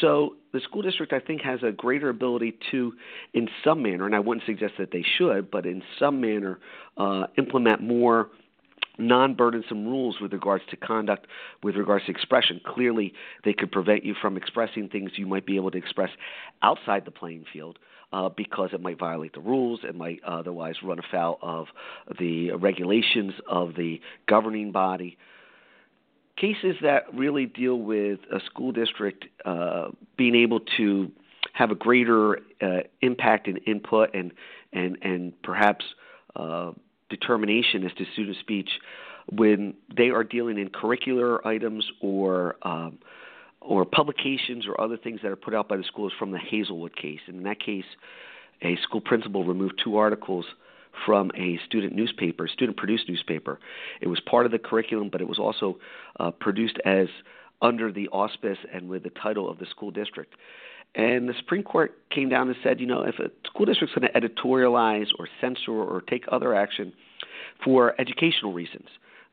So 0.00 0.34
the 0.52 0.60
school 0.60 0.82
district, 0.82 1.12
I 1.12 1.20
think, 1.20 1.42
has 1.42 1.60
a 1.62 1.72
greater 1.72 2.08
ability 2.08 2.58
to, 2.70 2.92
in 3.32 3.48
some 3.62 3.82
manner, 3.82 4.06
and 4.06 4.14
I 4.14 4.20
wouldn't 4.20 4.46
suggest 4.46 4.74
that 4.78 4.90
they 4.92 5.04
should, 5.16 5.50
but 5.50 5.66
in 5.66 5.82
some 5.98 6.20
manner, 6.20 6.58
uh, 6.96 7.26
implement 7.38 7.80
more 7.80 8.30
non-burdensome 8.98 9.86
rules 9.86 10.20
with 10.20 10.32
regards 10.32 10.62
to 10.70 10.76
conduct, 10.76 11.26
with 11.62 11.74
regards 11.74 12.04
to 12.06 12.12
expression. 12.12 12.60
Clearly, 12.64 13.12
they 13.44 13.52
could 13.52 13.72
prevent 13.72 14.04
you 14.04 14.14
from 14.20 14.36
expressing 14.36 14.88
things 14.88 15.12
you 15.16 15.26
might 15.26 15.46
be 15.46 15.56
able 15.56 15.72
to 15.72 15.78
express 15.78 16.10
outside 16.62 17.04
the 17.04 17.10
playing 17.10 17.44
field 17.52 17.78
uh, 18.14 18.28
because 18.28 18.70
it 18.72 18.80
might 18.80 18.98
violate 18.98 19.32
the 19.32 19.40
rules. 19.40 19.80
It 19.82 19.96
might 19.96 20.22
otherwise 20.24 20.76
run 20.84 21.00
afoul 21.00 21.38
of 21.42 21.66
the 22.20 22.52
regulations 22.52 23.34
of 23.48 23.74
the 23.74 24.00
governing 24.28 24.70
body. 24.70 25.18
Cases 26.36 26.76
that 26.82 27.12
really 27.12 27.46
deal 27.46 27.76
with 27.76 28.20
a 28.32 28.38
school 28.46 28.70
district 28.70 29.24
uh, 29.44 29.88
being 30.16 30.36
able 30.36 30.60
to 30.76 31.10
have 31.54 31.72
a 31.72 31.74
greater 31.74 32.38
uh, 32.62 32.82
impact 33.00 33.48
and 33.48 33.60
input 33.66 34.14
and 34.14 34.32
and 34.72 34.96
and 35.02 35.42
perhaps 35.42 35.84
uh, 36.36 36.70
determination 37.10 37.84
as 37.84 37.92
to 37.94 38.04
student 38.12 38.36
speech 38.38 38.70
when 39.32 39.74
they 39.96 40.10
are 40.10 40.24
dealing 40.24 40.58
in 40.58 40.68
curricular 40.68 41.44
items 41.46 41.88
or 42.00 42.56
um, 42.62 42.98
or 43.64 43.84
publications 43.84 44.66
or 44.66 44.78
other 44.80 44.96
things 44.96 45.20
that 45.22 45.30
are 45.30 45.36
put 45.36 45.54
out 45.54 45.68
by 45.68 45.76
the 45.76 45.84
schools 45.84 46.12
from 46.18 46.30
the 46.30 46.38
Hazelwood 46.38 46.94
case. 46.96 47.20
And 47.26 47.38
in 47.38 47.42
that 47.44 47.60
case, 47.60 47.84
a 48.62 48.76
school 48.82 49.00
principal 49.00 49.44
removed 49.44 49.80
two 49.82 49.96
articles 49.96 50.44
from 51.04 51.30
a 51.36 51.58
student 51.66 51.94
newspaper, 51.94 52.46
student 52.46 52.76
produced 52.76 53.08
newspaper. 53.08 53.58
It 54.00 54.08
was 54.08 54.20
part 54.20 54.46
of 54.46 54.52
the 54.52 54.58
curriculum, 54.58 55.08
but 55.10 55.20
it 55.20 55.28
was 55.28 55.38
also 55.38 55.78
uh, 56.20 56.30
produced 56.30 56.78
as 56.84 57.08
under 57.62 57.90
the 57.90 58.08
auspice 58.08 58.58
and 58.72 58.88
with 58.88 59.02
the 59.02 59.10
title 59.10 59.50
of 59.50 59.58
the 59.58 59.66
school 59.66 59.90
district. 59.90 60.34
And 60.94 61.28
the 61.28 61.34
Supreme 61.38 61.64
Court 61.64 61.98
came 62.10 62.28
down 62.28 62.48
and 62.48 62.56
said, 62.62 62.78
you 62.78 62.86
know, 62.86 63.02
if 63.02 63.18
a 63.18 63.30
school 63.46 63.66
district's 63.66 63.96
going 63.96 64.08
to 64.12 64.20
editorialize 64.20 65.08
or 65.18 65.26
censor 65.40 65.72
or 65.72 66.02
take 66.02 66.24
other 66.30 66.54
action 66.54 66.92
for 67.64 68.00
educational 68.00 68.52
reasons, 68.52 68.86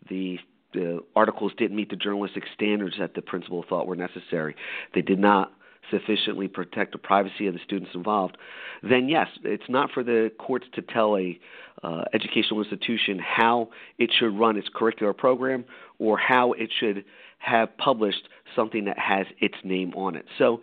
the 0.10 0.40
the 0.74 1.00
articles 1.16 1.52
didn't 1.58 1.76
meet 1.76 1.90
the 1.90 1.96
journalistic 1.96 2.44
standards 2.54 2.96
that 3.00 3.14
the 3.14 3.22
principal 3.22 3.64
thought 3.68 3.88
were 3.88 3.96
necessary. 3.96 4.56
They 4.94 5.02
did 5.02 5.20
not 5.20 5.52
sufficiently 5.90 6.48
protect 6.48 6.94
the 6.94 6.98
privacy 6.98 7.48
of 7.48 7.54
the 7.54 7.60
students 7.66 7.92
involved, 7.94 8.38
then 8.84 9.10
yes, 9.10 9.28
it's 9.44 9.70
not 9.70 9.92
for 9.92 10.04
the 10.04 10.32
courts 10.40 10.66
to 10.74 10.82
tell 10.82 11.18
a 11.18 11.40
uh, 11.84 12.04
educational 12.14 12.62
institution 12.62 13.20
how 13.20 13.70
it 13.98 14.12
should 14.18 14.38
run 14.38 14.58
its 14.58 14.68
curricular 14.70 15.16
program 15.16 15.66
or 16.00 16.18
how 16.18 16.54
it 16.54 16.70
should 16.80 17.04
have 17.40 17.76
published 17.78 18.30
something 18.56 18.86
that 18.86 18.98
has 18.98 19.26
its 19.40 19.56
name 19.64 19.94
on 19.96 20.16
it. 20.16 20.26
So 20.38 20.62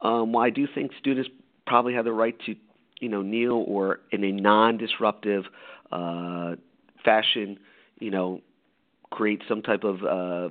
um, 0.00 0.32
while 0.32 0.44
I 0.44 0.50
do 0.50 0.66
think 0.72 0.92
students 0.98 1.30
probably 1.66 1.94
have 1.94 2.04
the 2.04 2.12
right 2.12 2.36
to, 2.46 2.54
you 3.00 3.08
know, 3.08 3.22
kneel 3.22 3.64
or 3.66 4.00
in 4.10 4.24
a 4.24 4.32
non-disruptive 4.32 5.44
uh, 5.92 6.56
fashion, 7.04 7.58
you 7.98 8.10
know, 8.10 8.40
create 9.10 9.42
some 9.48 9.62
type 9.62 9.84
of 9.84 10.02
uh, 10.04 10.48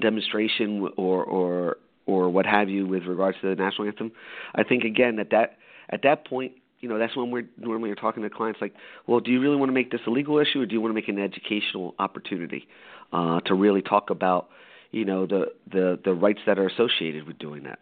demonstration 0.00 0.88
or 0.96 1.24
or 1.24 1.76
or 2.06 2.30
what 2.30 2.46
have 2.46 2.68
you 2.68 2.86
with 2.86 3.04
regards 3.04 3.38
to 3.40 3.54
the 3.54 3.54
national 3.54 3.86
anthem. 3.88 4.12
I 4.54 4.62
think 4.62 4.84
again 4.84 5.16
that 5.16 5.30
that 5.30 5.56
at 5.90 6.02
that 6.02 6.26
point, 6.26 6.52
you 6.80 6.88
know, 6.88 6.98
that's 6.98 7.16
when 7.16 7.30
we're 7.30 7.46
normally 7.58 7.88
you're 7.88 7.96
talking 7.96 8.22
to 8.22 8.30
clients 8.30 8.60
like, 8.60 8.74
well, 9.06 9.20
do 9.20 9.30
you 9.30 9.40
really 9.40 9.56
want 9.56 9.68
to 9.68 9.74
make 9.74 9.90
this 9.90 10.00
a 10.06 10.10
legal 10.10 10.38
issue 10.38 10.60
or 10.60 10.66
do 10.66 10.74
you 10.74 10.80
want 10.80 10.90
to 10.90 10.94
make 10.94 11.08
an 11.08 11.18
educational 11.18 11.94
opportunity 11.98 12.66
uh, 13.12 13.40
to 13.40 13.54
really 13.54 13.82
talk 13.82 14.10
about, 14.10 14.48
you 14.90 15.04
know, 15.04 15.26
the 15.26 15.46
the 15.70 15.98
the 16.04 16.12
rights 16.12 16.40
that 16.46 16.58
are 16.58 16.66
associated 16.66 17.26
with 17.26 17.38
doing 17.38 17.62
that. 17.64 17.78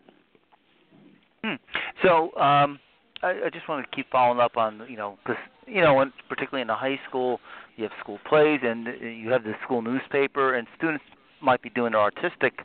Hmm. 1.43 1.55
So 2.03 2.37
um, 2.37 2.79
I, 3.23 3.47
I 3.47 3.50
just 3.53 3.69
want 3.69 3.89
to 3.89 3.97
keep 3.97 4.11
following 4.11 4.41
up 4.41 4.57
on 4.57 4.83
you 4.89 4.97
know 4.97 5.19
because 5.23 5.41
you 5.67 5.81
know 5.81 5.95
when, 5.95 6.12
particularly 6.29 6.62
in 6.62 6.69
the 6.69 6.75
high 6.75 7.00
school 7.09 7.41
you 7.77 7.85
have 7.85 7.93
school 8.00 8.19
plays 8.29 8.61
and 8.62 8.87
you 9.00 9.31
have 9.31 9.45
the 9.45 9.55
school 9.65 9.83
newspaper 9.83 10.55
and 10.55 10.67
students 10.77 11.05
might 11.41 11.62
be 11.62 11.71
doing 11.71 11.95
artistic 11.95 12.61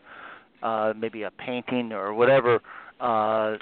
uh, 0.63 0.93
maybe 0.97 1.23
a 1.23 1.31
painting 1.31 1.91
or 1.91 2.13
whatever 2.13 2.61
uh, 2.99 3.57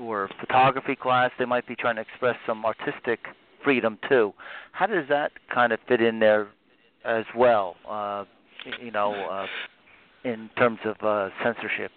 or 0.00 0.28
photography 0.40 0.94
class 0.94 1.30
they 1.38 1.44
might 1.44 1.66
be 1.66 1.74
trying 1.74 1.96
to 1.96 2.02
express 2.02 2.36
some 2.46 2.64
artistic 2.64 3.20
freedom 3.62 3.98
too. 4.08 4.32
How 4.72 4.86
does 4.86 5.08
that 5.08 5.32
kind 5.52 5.72
of 5.72 5.80
fit 5.88 6.00
in 6.00 6.20
there 6.20 6.48
as 7.04 7.24
well? 7.34 7.76
Uh, 7.88 8.24
you 8.82 8.90
know, 8.90 9.14
uh, 9.14 9.46
in 10.28 10.50
terms 10.56 10.78
of 10.84 10.96
uh, 11.02 11.30
censorship 11.42 11.92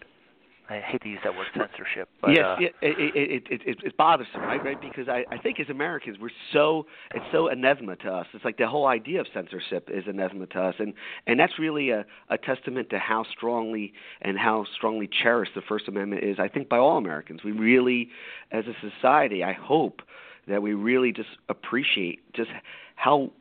I 0.69 0.79
hate 0.79 1.01
to 1.03 1.09
use 1.09 1.19
that 1.23 1.35
word 1.35 1.47
censorship. 1.53 2.09
But, 2.21 2.31
yes, 2.31 2.45
uh, 2.45 2.55
it, 2.61 2.73
it, 2.81 3.43
it, 3.49 3.61
it, 3.65 3.77
it's 3.83 3.95
bothersome, 3.95 4.41
right? 4.41 4.63
Right, 4.63 4.79
because 4.81 5.07
I, 5.07 5.23
I 5.31 5.37
think 5.37 5.59
as 5.59 5.69
Americans 5.69 6.17
we're 6.19 6.29
so 6.51 6.85
it's 7.13 7.25
so 7.31 7.47
anathema 7.47 7.95
to 7.97 8.09
us. 8.09 8.27
It's 8.33 8.43
like 8.43 8.57
the 8.57 8.67
whole 8.67 8.87
idea 8.87 9.21
of 9.21 9.27
censorship 9.33 9.89
is 9.91 10.03
anathema 10.07 10.47
to 10.47 10.59
us, 10.59 10.75
and 10.79 10.93
and 11.25 11.39
that's 11.39 11.57
really 11.57 11.91
a, 11.91 12.05
a 12.29 12.37
testament 12.37 12.89
to 12.89 12.99
how 12.99 13.23
strongly 13.31 13.93
and 14.21 14.37
how 14.37 14.65
strongly 14.75 15.07
cherished 15.23 15.53
the 15.55 15.61
First 15.61 15.87
Amendment 15.87 16.23
is. 16.23 16.37
I 16.39 16.47
think 16.47 16.67
by 16.67 16.77
all 16.77 16.97
Americans, 16.97 17.43
we 17.43 17.51
really, 17.51 18.09
as 18.51 18.65
a 18.65 18.73
society, 18.81 19.43
I 19.43 19.53
hope 19.53 20.01
that 20.47 20.61
we 20.61 20.73
really 20.73 21.11
just 21.11 21.29
appreciate 21.49 22.19
just 22.33 22.49
how 22.95 23.31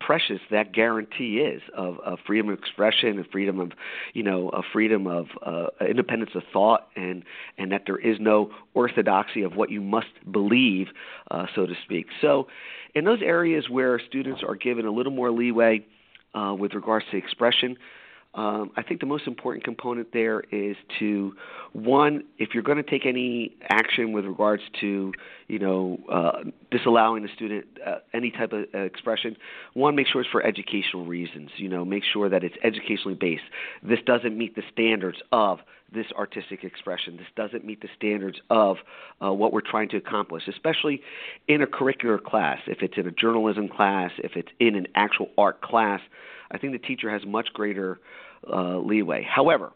precious 0.00 0.40
that 0.50 0.72
guarantee 0.72 1.38
is 1.38 1.62
of, 1.76 1.98
of 2.00 2.18
freedom 2.26 2.48
of 2.50 2.58
expression 2.58 3.18
and 3.18 3.26
freedom 3.30 3.60
of 3.60 3.72
you 4.14 4.22
know 4.22 4.48
a 4.50 4.62
freedom 4.72 5.06
of 5.06 5.26
uh, 5.44 5.66
independence 5.88 6.30
of 6.34 6.42
thought 6.52 6.88
and 6.96 7.24
and 7.56 7.72
that 7.72 7.82
there 7.86 7.98
is 7.98 8.18
no 8.20 8.50
orthodoxy 8.74 9.42
of 9.42 9.56
what 9.56 9.70
you 9.70 9.80
must 9.80 10.06
believe 10.30 10.88
uh, 11.30 11.46
so 11.54 11.66
to 11.66 11.74
speak. 11.84 12.06
So 12.20 12.48
in 12.94 13.04
those 13.04 13.22
areas 13.22 13.68
where 13.68 14.00
students 14.08 14.42
are 14.46 14.54
given 14.54 14.86
a 14.86 14.90
little 14.90 15.12
more 15.12 15.30
leeway 15.30 15.84
uh, 16.34 16.54
with 16.58 16.74
regards 16.74 17.04
to 17.10 17.16
expression 17.16 17.76
um, 18.34 18.70
I 18.76 18.82
think 18.82 19.00
the 19.00 19.06
most 19.06 19.26
important 19.26 19.64
component 19.64 20.12
there 20.12 20.40
is 20.52 20.76
to 20.98 21.32
one, 21.72 22.24
if 22.38 22.50
you're 22.52 22.62
going 22.62 22.76
to 22.76 22.88
take 22.88 23.06
any 23.06 23.56
action 23.70 24.12
with 24.12 24.26
regards 24.26 24.62
to, 24.80 25.12
you 25.48 25.58
know, 25.58 25.98
uh, 26.12 26.44
disallowing 26.70 27.22
the 27.22 27.30
student 27.34 27.66
uh, 27.84 27.96
any 28.12 28.30
type 28.30 28.52
of 28.52 28.66
uh, 28.74 28.78
expression, 28.78 29.36
one, 29.72 29.96
make 29.96 30.06
sure 30.06 30.20
it's 30.20 30.30
for 30.30 30.44
educational 30.44 31.06
reasons. 31.06 31.50
You 31.56 31.68
know, 31.68 31.84
make 31.84 32.04
sure 32.04 32.28
that 32.28 32.44
it's 32.44 32.56
educationally 32.62 33.14
based. 33.14 33.44
This 33.82 34.00
doesn't 34.04 34.36
meet 34.36 34.54
the 34.54 34.62
standards 34.72 35.18
of 35.32 35.60
this 35.92 36.06
artistic 36.16 36.64
expression. 36.64 37.16
This 37.16 37.26
doesn't 37.34 37.64
meet 37.64 37.80
the 37.80 37.88
standards 37.96 38.38
of 38.50 38.76
uh, 39.24 39.32
what 39.32 39.54
we're 39.54 39.62
trying 39.62 39.88
to 39.88 39.96
accomplish, 39.96 40.46
especially 40.46 41.00
in 41.48 41.62
a 41.62 41.66
curricular 41.66 42.22
class. 42.22 42.58
If 42.66 42.82
it's 42.82 42.98
in 42.98 43.06
a 43.06 43.10
journalism 43.10 43.68
class, 43.68 44.10
if 44.18 44.32
it's 44.36 44.50
in 44.60 44.74
an 44.74 44.86
actual 44.94 45.30
art 45.38 45.62
class, 45.62 46.00
I 46.50 46.58
think 46.58 46.72
the 46.72 46.78
teacher 46.78 47.10
has 47.10 47.22
much 47.26 47.48
greater 47.52 48.00
uh, 48.50 48.78
leeway. 48.78 49.22
However, 49.22 49.72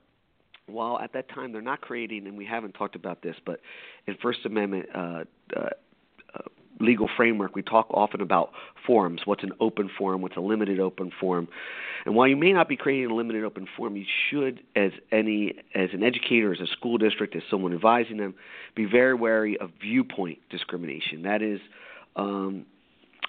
while 0.67 0.99
at 0.99 1.13
that 1.13 1.29
time 1.29 1.53
they're 1.53 1.61
not 1.61 1.81
creating, 1.81 2.27
and 2.27 2.37
we 2.37 2.45
haven't 2.45 2.73
talked 2.73 2.97
about 2.97 3.23
this, 3.23 3.37
but 3.45 3.61
in 4.07 4.17
First 4.23 4.41
Amendment 4.45 4.87
uh, 4.95 5.25
uh, 5.57 5.61
uh, 6.35 6.41
legal 6.81 7.09
framework, 7.17 7.55
we 7.55 7.63
talk 7.63 7.87
often 7.91 8.21
about 8.21 8.53
forums. 8.87 9.23
What's 9.25 9.43
an 9.43 9.53
open 9.61 9.91
forum? 9.99 10.23
What's 10.23 10.37
a 10.37 10.41
limited 10.41 10.81
open 10.81 11.11
forum? 11.21 11.49
And 12.05 12.15
while 12.15 12.27
you 12.27 12.37
may 12.37 12.53
not 12.53 12.69
be 12.69 12.77
creating 12.77 13.11
a 13.11 13.15
limited 13.15 13.45
open 13.45 13.67
forum, 13.77 13.97
you 13.97 14.05
should, 14.31 14.61
as 14.75 14.93
any, 15.11 15.55
as 15.75 15.91
an 15.93 16.03
educator, 16.03 16.53
as 16.53 16.61
a 16.61 16.67
school 16.67 16.99
district, 16.99 17.37
as 17.37 17.43
someone 17.51 17.73
advising 17.73 18.17
them, 18.17 18.35
be 18.75 18.85
very 18.85 19.15
wary 19.15 19.59
of 19.59 19.71
viewpoint 19.81 20.39
discrimination. 20.51 21.23
That 21.23 21.43
is. 21.43 21.61
Um, 22.15 22.67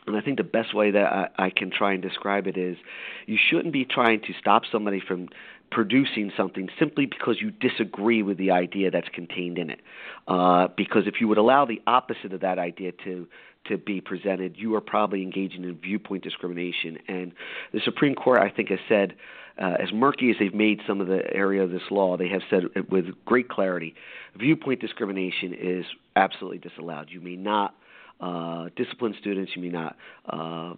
and 0.05 0.17
I 0.17 0.21
think 0.21 0.37
the 0.37 0.43
best 0.43 0.73
way 0.73 0.91
that 0.91 1.05
I, 1.05 1.29
I 1.37 1.49
can 1.49 1.71
try 1.71 1.93
and 1.93 2.01
describe 2.01 2.47
it 2.47 2.57
is 2.57 2.77
you 3.25 3.37
shouldn't 3.37 3.73
be 3.73 3.85
trying 3.85 4.21
to 4.21 4.33
stop 4.39 4.63
somebody 4.71 5.01
from 5.05 5.29
producing 5.71 6.31
something 6.37 6.69
simply 6.77 7.05
because 7.05 7.37
you 7.41 7.51
disagree 7.51 8.21
with 8.21 8.37
the 8.37 8.51
idea 8.51 8.91
that's 8.91 9.09
contained 9.09 9.57
in 9.57 9.69
it. 9.69 9.81
Uh, 10.27 10.67
because 10.77 11.07
if 11.07 11.15
you 11.19 11.27
would 11.27 11.37
allow 11.37 11.65
the 11.65 11.81
opposite 11.87 12.33
of 12.33 12.41
that 12.41 12.59
idea 12.59 12.91
to 13.03 13.27
to 13.65 13.77
be 13.77 14.01
presented, 14.01 14.55
you 14.57 14.75
are 14.75 14.81
probably 14.81 15.23
engaging 15.23 15.63
in 15.63 15.73
viewpoint 15.77 16.21
discrimination. 16.21 16.97
And 17.07 17.31
the 17.71 17.79
Supreme 17.79 18.13
Court, 18.13 18.41
I 18.41 18.49
think, 18.49 18.67
has 18.67 18.79
said, 18.89 19.13
uh, 19.57 19.75
as 19.79 19.93
murky 19.93 20.31
as 20.31 20.35
they've 20.37 20.53
made 20.53 20.81
some 20.85 20.99
of 20.99 21.07
the 21.07 21.21
area 21.33 21.63
of 21.63 21.71
this 21.71 21.83
law, 21.89 22.17
they 22.17 22.27
have 22.27 22.41
said 22.49 22.63
with 22.89 23.05
great 23.23 23.47
clarity, 23.47 23.95
viewpoint 24.37 24.81
discrimination 24.81 25.53
is 25.53 25.85
absolutely 26.17 26.57
disallowed. 26.57 27.09
You 27.09 27.21
may 27.21 27.37
not 27.37 27.73
uh, 28.23 28.69
discipline 28.75 29.13
students. 29.19 29.51
You 29.55 29.61
may 29.61 29.69
not 29.69 29.97
uh, 30.29 30.73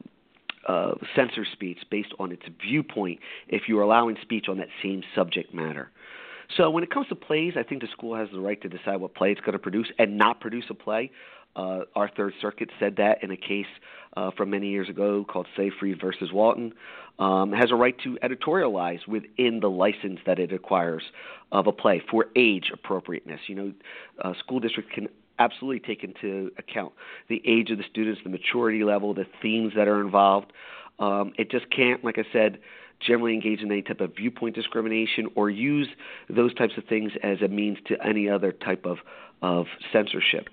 uh, 0.68 0.96
censor 1.16 1.46
speech 1.54 1.80
based 1.92 2.14
on 2.20 2.32
its 2.32 2.42
viewpoint 2.62 3.20
if 3.48 3.64
you're 3.68 3.82
allowing 3.82 4.18
speech 4.22 4.48
on 4.50 4.58
that 4.58 4.70
same 4.82 5.04
subject 5.14 5.54
matter. 5.54 5.92
So 6.58 6.70
when 6.70 6.84
it 6.84 6.92
comes 6.92 7.08
to 7.10 7.16
plays, 7.16 7.54
I 7.58 7.64
think 7.64 7.82
the 7.82 7.88
school 7.88 8.16
has 8.16 8.30
the 8.32 8.40
right 8.40 8.60
to 8.62 8.70
decide 8.70 8.98
what 8.98 9.14
play 9.14 9.32
it's 9.32 9.42
going 9.42 9.54
to 9.54 9.60
produce 9.60 9.92
and 10.00 10.18
not 10.18 10.40
produce 10.40 10.66
a 10.70 10.74
play. 10.74 11.12
Uh, 11.56 11.82
our 11.96 12.10
Third 12.10 12.34
Circuit 12.42 12.70
said 12.80 12.98
that 12.98 13.24
in 13.24 13.32
a 13.32 13.38
case 13.38 13.66
uh, 14.18 14.32
from 14.32 14.50
many 14.50 14.70
years 14.70 14.90
ago 14.90 15.24
called 15.24 15.48
Seyfried 15.56 16.02
versus 16.02 16.32
Walton, 16.32 16.74
um, 17.18 17.54
has 17.54 17.72
a 17.72 17.76
right 17.76 17.96
to 18.04 18.18
editorialize 18.24 19.08
within 19.08 19.60
the 19.62 19.70
license 19.70 20.20
that 20.26 20.38
it 20.38 20.52
acquires 20.52 21.04
of 21.52 21.68
a 21.68 21.72
play 21.72 22.02
for 22.12 22.26
age 22.36 22.72
appropriateness. 22.74 23.40
You 23.48 23.56
know, 23.56 23.74
uh, 24.22 24.34
school 24.40 24.60
districts 24.60 24.92
can 24.94 25.08
absolutely 25.40 25.80
take 25.80 26.04
into 26.04 26.52
account 26.58 26.94
the 27.30 27.42
age 27.46 27.72
of 27.72 27.78
the 27.78 27.84
students, 27.90 28.22
the 28.24 28.30
maturity 28.30 28.84
level, 28.84 29.14
the 29.14 29.26
themes 29.42 29.74
that 29.76 29.88
are 29.88 30.02
involved. 30.02 30.52
Um, 31.00 31.34
it 31.38 31.52
just 31.52 31.70
can't, 31.70 32.04
like 32.04 32.18
I 32.18 32.24
said, 32.32 32.60
generally 33.00 33.34
engage 33.34 33.62
in 33.62 33.72
any 33.72 33.82
type 33.82 34.00
of 34.02 34.16
viewpoint 34.16 34.56
discrimination 34.56 35.28
or 35.36 35.50
use 35.50 35.88
those 36.30 36.54
types 36.56 36.74
of 36.78 36.86
things 36.86 37.12
as 37.24 37.42
a 37.42 37.48
means 37.48 37.78
to 37.88 37.96
any 38.06 38.30
other 38.30 38.52
type 38.52 38.86
of 38.86 39.00
of 39.42 39.68
censorship. 39.92 40.48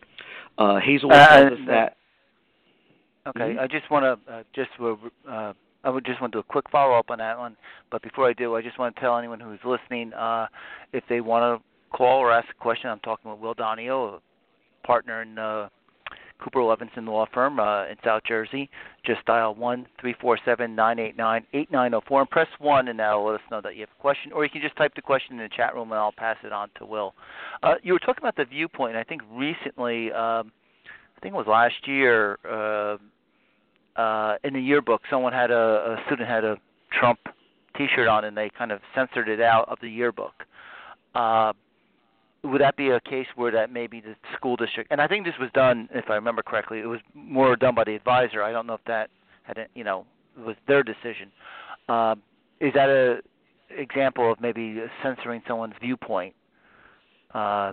Uh, 0.58 0.78
Hazel 0.80 1.12
uh, 1.12 1.28
tells 1.28 1.52
us 1.52 1.58
that. 1.68 1.96
Okay, 3.26 3.40
mm-hmm. 3.40 3.60
I 3.60 3.66
just 3.68 3.90
want 3.90 4.04
to 4.26 4.32
uh, 4.32 4.42
just 4.54 4.70
uh, 5.28 5.52
I 5.84 5.90
would 5.90 6.04
just 6.04 6.20
want 6.20 6.32
to 6.32 6.36
do 6.36 6.40
a 6.40 6.44
quick 6.44 6.68
follow 6.70 6.98
up 6.98 7.10
on 7.10 7.18
that 7.18 7.38
one. 7.38 7.56
But 7.90 8.02
before 8.02 8.28
I 8.28 8.32
do, 8.32 8.56
I 8.56 8.62
just 8.62 8.78
want 8.78 8.94
to 8.94 9.00
tell 9.00 9.16
anyone 9.16 9.40
who's 9.40 9.60
listening 9.64 10.12
uh, 10.12 10.46
if 10.92 11.04
they 11.08 11.20
want 11.20 11.60
to 11.60 11.96
call 11.96 12.18
or 12.18 12.32
ask 12.32 12.48
a 12.50 12.62
question. 12.62 12.90
I'm 12.90 13.00
talking 13.00 13.30
with 13.30 13.40
Will 13.40 13.54
Donio, 13.54 14.20
partner 14.82 15.22
in 15.22 15.38
uh, 15.38 15.68
Cooper 16.42 16.60
Levenson 16.60 17.06
Law 17.06 17.26
Firm 17.32 17.60
uh, 17.60 17.86
in 17.86 17.96
South 18.04 18.22
Jersey. 18.26 18.68
Just 19.06 19.24
dial 19.24 19.54
one 19.54 19.86
three 20.00 20.14
four 20.20 20.38
seven 20.44 20.74
nine 20.74 20.98
eight 20.98 21.16
nine 21.16 21.44
eight 21.54 21.70
nine 21.70 21.92
zero 21.92 22.02
four 22.06 22.20
and 22.20 22.30
press 22.30 22.48
one, 22.58 22.88
and 22.88 22.98
that'll 22.98 23.24
let 23.24 23.36
us 23.36 23.40
know 23.50 23.60
that 23.60 23.74
you 23.74 23.80
have 23.82 23.90
a 23.96 24.02
question. 24.02 24.32
Or 24.32 24.44
you 24.44 24.50
can 24.50 24.60
just 24.60 24.76
type 24.76 24.94
the 24.94 25.02
question 25.02 25.38
in 25.38 25.42
the 25.42 25.48
chat 25.56 25.74
room, 25.74 25.92
and 25.92 25.98
I'll 25.98 26.12
pass 26.12 26.36
it 26.44 26.52
on 26.52 26.68
to 26.78 26.86
Will. 26.86 27.14
Uh, 27.62 27.74
you 27.82 27.92
were 27.92 28.00
talking 28.00 28.22
about 28.22 28.36
the 28.36 28.44
viewpoint. 28.44 28.96
I 28.96 29.04
think 29.04 29.22
recently, 29.32 30.10
um, 30.12 30.50
I 31.16 31.20
think 31.20 31.34
it 31.34 31.36
was 31.36 31.46
last 31.46 31.86
year, 31.86 32.38
uh, 32.48 32.96
uh, 34.00 34.36
in 34.42 34.54
the 34.54 34.60
yearbook, 34.60 35.02
someone 35.10 35.32
had 35.32 35.50
a, 35.50 35.54
a 35.54 36.02
student 36.06 36.28
had 36.28 36.44
a 36.44 36.56
Trump 36.98 37.20
T-shirt 37.76 38.08
on, 38.08 38.24
and 38.24 38.36
they 38.36 38.50
kind 38.56 38.72
of 38.72 38.80
censored 38.94 39.28
it 39.28 39.40
out 39.40 39.68
of 39.68 39.78
the 39.80 39.88
yearbook. 39.88 40.32
Uh, 41.14 41.52
would 42.44 42.60
that 42.60 42.76
be 42.76 42.90
a 42.90 43.00
case 43.00 43.26
where 43.36 43.52
that 43.52 43.72
maybe 43.72 44.00
the 44.00 44.16
school 44.36 44.56
district? 44.56 44.90
And 44.90 45.00
I 45.00 45.06
think 45.06 45.24
this 45.24 45.34
was 45.38 45.50
done 45.54 45.88
if 45.92 46.10
I 46.10 46.14
remember 46.14 46.42
correctly 46.42 46.80
it 46.80 46.86
was 46.86 47.00
more 47.14 47.54
done 47.56 47.74
by 47.74 47.84
the 47.84 47.94
advisor. 47.94 48.42
I 48.42 48.52
don't 48.52 48.66
know 48.66 48.74
if 48.74 48.84
that 48.86 49.10
had 49.44 49.68
you 49.74 49.84
know 49.84 50.06
was 50.36 50.56
their 50.66 50.82
decision. 50.82 51.30
Uh, 51.88 52.16
is 52.60 52.72
that 52.74 52.88
a 52.88 53.20
example 53.70 54.30
of 54.30 54.40
maybe 54.40 54.82
censoring 55.02 55.42
someone's 55.46 55.74
viewpoint? 55.80 56.34
Uh, 57.32 57.72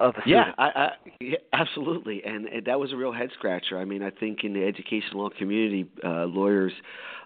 of 0.00 0.14
a 0.16 0.20
student? 0.22 0.26
Yeah, 0.26 0.52
I, 0.58 0.64
I, 0.64 0.90
yeah, 1.20 1.36
absolutely, 1.52 2.22
and, 2.24 2.46
and 2.46 2.64
that 2.66 2.78
was 2.78 2.92
a 2.92 2.96
real 2.96 3.12
head 3.12 3.30
scratcher. 3.34 3.78
I 3.78 3.84
mean, 3.84 4.02
I 4.02 4.10
think 4.10 4.44
in 4.44 4.52
the 4.52 4.64
education 4.64 5.10
law 5.14 5.28
community, 5.30 5.88
uh, 6.04 6.24
lawyers 6.24 6.72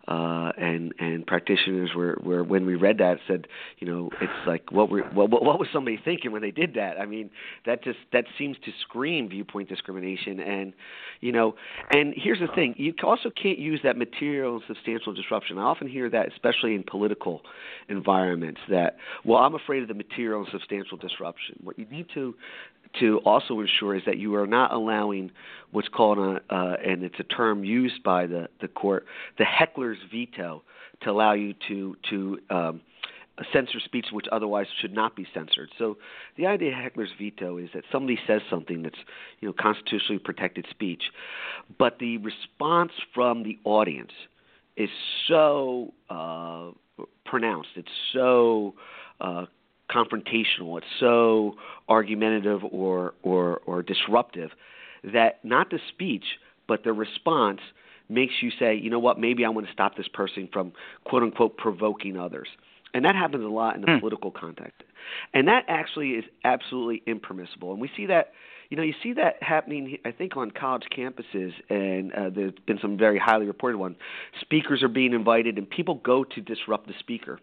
uh, 0.08 0.50
and 0.58 0.92
and 0.98 1.24
practitioners 1.26 1.90
were, 1.94 2.18
were 2.22 2.42
when 2.42 2.66
we 2.66 2.74
read 2.74 2.98
that 2.98 3.18
said, 3.28 3.46
you 3.78 3.86
know, 3.86 4.10
it's 4.20 4.32
like 4.46 4.72
what 4.72 4.90
were 4.90 5.02
what, 5.12 5.30
what 5.30 5.60
was 5.60 5.68
somebody 5.72 5.98
thinking 6.04 6.32
when 6.32 6.42
they 6.42 6.50
did 6.50 6.74
that? 6.74 7.00
I 7.00 7.06
mean, 7.06 7.30
that 7.66 7.84
just 7.84 7.98
that 8.12 8.24
seems 8.36 8.56
to 8.64 8.72
scream 8.82 9.28
viewpoint 9.28 9.68
discrimination, 9.68 10.40
and 10.40 10.72
you 11.20 11.30
know, 11.30 11.54
and 11.92 12.14
here's 12.16 12.40
the 12.40 12.48
thing: 12.52 12.74
you 12.78 12.94
also 13.04 13.30
can't 13.30 13.60
use 13.60 13.80
that 13.84 13.96
material 13.96 14.54
and 14.54 14.62
substantial 14.66 15.12
disruption. 15.12 15.56
I 15.56 15.62
often 15.62 15.86
hear 15.86 16.10
that, 16.10 16.32
especially 16.32 16.74
in 16.74 16.82
political 16.82 17.42
environments, 17.88 18.60
that 18.70 18.96
well, 19.24 19.38
I'm 19.38 19.54
afraid 19.54 19.82
of 19.82 19.88
the 19.88 19.94
material 19.94 20.40
and 20.40 20.48
substantial 20.50 20.98
disruption. 20.98 21.60
What 21.62 21.78
you 21.78 21.86
need 21.86 22.06
to 22.14 22.34
to 23.00 23.18
also 23.24 23.60
ensure 23.60 23.94
is 23.94 24.02
that 24.06 24.18
you 24.18 24.34
are 24.34 24.46
not 24.46 24.72
allowing 24.72 25.30
what's 25.70 25.88
called 25.88 26.18
a, 26.18 26.40
uh, 26.54 26.76
and 26.84 27.02
it's 27.02 27.18
a 27.18 27.24
term 27.24 27.64
used 27.64 28.02
by 28.02 28.26
the, 28.26 28.48
the 28.60 28.68
court, 28.68 29.06
the 29.38 29.44
heckler's 29.44 29.98
veto, 30.10 30.62
to 31.02 31.10
allow 31.10 31.32
you 31.32 31.54
to 31.68 31.96
to 32.10 32.38
um, 32.50 32.80
censor 33.52 33.80
speech 33.80 34.06
which 34.12 34.26
otherwise 34.30 34.66
should 34.80 34.92
not 34.92 35.16
be 35.16 35.26
censored. 35.34 35.70
So 35.78 35.96
the 36.36 36.46
idea 36.46 36.68
of 36.68 36.82
heckler's 36.82 37.10
veto 37.18 37.58
is 37.58 37.70
that 37.74 37.84
somebody 37.90 38.18
says 38.26 38.42
something 38.50 38.82
that's 38.82 38.98
you 39.40 39.48
know 39.48 39.54
constitutionally 39.58 40.18
protected 40.18 40.66
speech, 40.70 41.02
but 41.78 41.98
the 41.98 42.18
response 42.18 42.92
from 43.14 43.42
the 43.42 43.58
audience 43.64 44.12
is 44.76 44.90
so 45.28 45.92
uh, 46.08 46.70
pronounced. 47.24 47.70
It's 47.76 47.88
so 48.12 48.74
uh, 49.20 49.46
confrontational, 49.92 50.78
it's 50.78 50.86
so 50.98 51.56
argumentative 51.88 52.62
or, 52.70 53.14
or, 53.22 53.60
or 53.66 53.82
disruptive 53.82 54.50
that 55.12 55.44
not 55.44 55.70
the 55.70 55.78
speech, 55.88 56.24
but 56.68 56.84
the 56.84 56.92
response 56.92 57.60
makes 58.08 58.34
you 58.40 58.50
say, 58.58 58.74
you 58.74 58.90
know 58.90 58.98
what, 58.98 59.18
maybe 59.18 59.44
I 59.44 59.48
want 59.48 59.66
to 59.66 59.72
stop 59.72 59.96
this 59.96 60.08
person 60.08 60.48
from 60.52 60.72
quote 61.04 61.22
unquote 61.22 61.56
provoking 61.56 62.16
others. 62.16 62.48
And 62.94 63.04
that 63.04 63.14
happens 63.14 63.44
a 63.44 63.48
lot 63.48 63.74
in 63.74 63.80
the 63.80 63.86
mm. 63.86 64.00
political 64.00 64.30
context. 64.30 64.82
And 65.32 65.48
that 65.48 65.64
actually 65.68 66.10
is 66.10 66.24
absolutely 66.44 67.02
impermissible. 67.06 67.72
And 67.72 67.80
we 67.80 67.90
see 67.96 68.06
that, 68.06 68.32
you 68.70 68.76
know, 68.76 68.82
you 68.82 68.94
see 69.02 69.14
that 69.14 69.42
happening, 69.42 69.98
I 70.04 70.12
think, 70.12 70.36
on 70.36 70.50
college 70.50 70.84
campuses, 70.96 71.52
and 71.68 72.12
uh, 72.12 72.30
there's 72.30 72.52
been 72.66 72.78
some 72.80 72.96
very 72.96 73.18
highly 73.18 73.46
reported 73.46 73.78
ones. 73.78 73.96
Speakers 74.40 74.82
are 74.82 74.88
being 74.88 75.12
invited, 75.12 75.58
and 75.58 75.68
people 75.68 75.96
go 75.96 76.24
to 76.24 76.40
disrupt 76.40 76.86
the 76.86 76.94
speaker. 76.98 77.38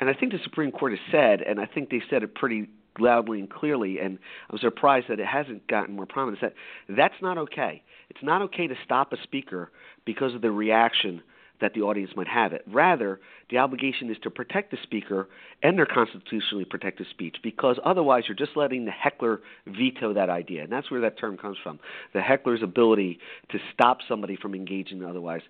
And 0.00 0.08
I 0.08 0.14
think 0.14 0.32
the 0.32 0.38
Supreme 0.42 0.72
Court 0.72 0.92
has 0.92 1.00
said, 1.12 1.42
and 1.42 1.60
I 1.60 1.66
think 1.66 1.90
they 1.90 2.02
said 2.08 2.22
it 2.22 2.34
pretty 2.34 2.68
loudly 2.98 3.38
and 3.38 3.48
clearly, 3.50 3.98
and 3.98 4.18
I'm 4.50 4.58
surprised 4.58 5.06
that 5.08 5.20
it 5.20 5.26
hasn't 5.26 5.66
gotten 5.68 5.94
more 5.94 6.06
prominence, 6.06 6.40
that 6.40 6.54
that's 6.88 7.14
not 7.22 7.38
okay. 7.38 7.82
It's 8.08 8.22
not 8.22 8.42
okay 8.42 8.66
to 8.66 8.74
stop 8.84 9.12
a 9.12 9.22
speaker 9.22 9.70
because 10.04 10.34
of 10.34 10.40
the 10.40 10.50
reaction 10.50 11.22
that 11.60 11.74
the 11.74 11.82
audience 11.82 12.10
might 12.16 12.28
have 12.28 12.52
it. 12.52 12.64
Rather, 12.66 13.20
the 13.50 13.58
obligation 13.58 14.10
is 14.10 14.16
to 14.22 14.30
protect 14.30 14.70
the 14.70 14.78
speaker 14.82 15.28
and 15.62 15.76
their 15.76 15.86
constitutionally 15.86 16.64
protected 16.64 17.06
speech 17.10 17.36
because 17.42 17.78
otherwise 17.84 18.24
you're 18.28 18.36
just 18.36 18.56
letting 18.56 18.84
the 18.84 18.90
heckler 18.90 19.40
veto 19.66 20.12
that 20.14 20.30
idea. 20.30 20.62
And 20.62 20.72
that's 20.72 20.90
where 20.90 21.00
that 21.00 21.18
term 21.18 21.36
comes 21.36 21.56
from. 21.62 21.80
The 22.14 22.20
heckler's 22.20 22.62
ability 22.62 23.18
to 23.50 23.58
stop 23.72 23.98
somebody 24.08 24.36
from 24.36 24.54
engaging 24.54 24.98
in 24.98 25.04
otherwise 25.04 25.42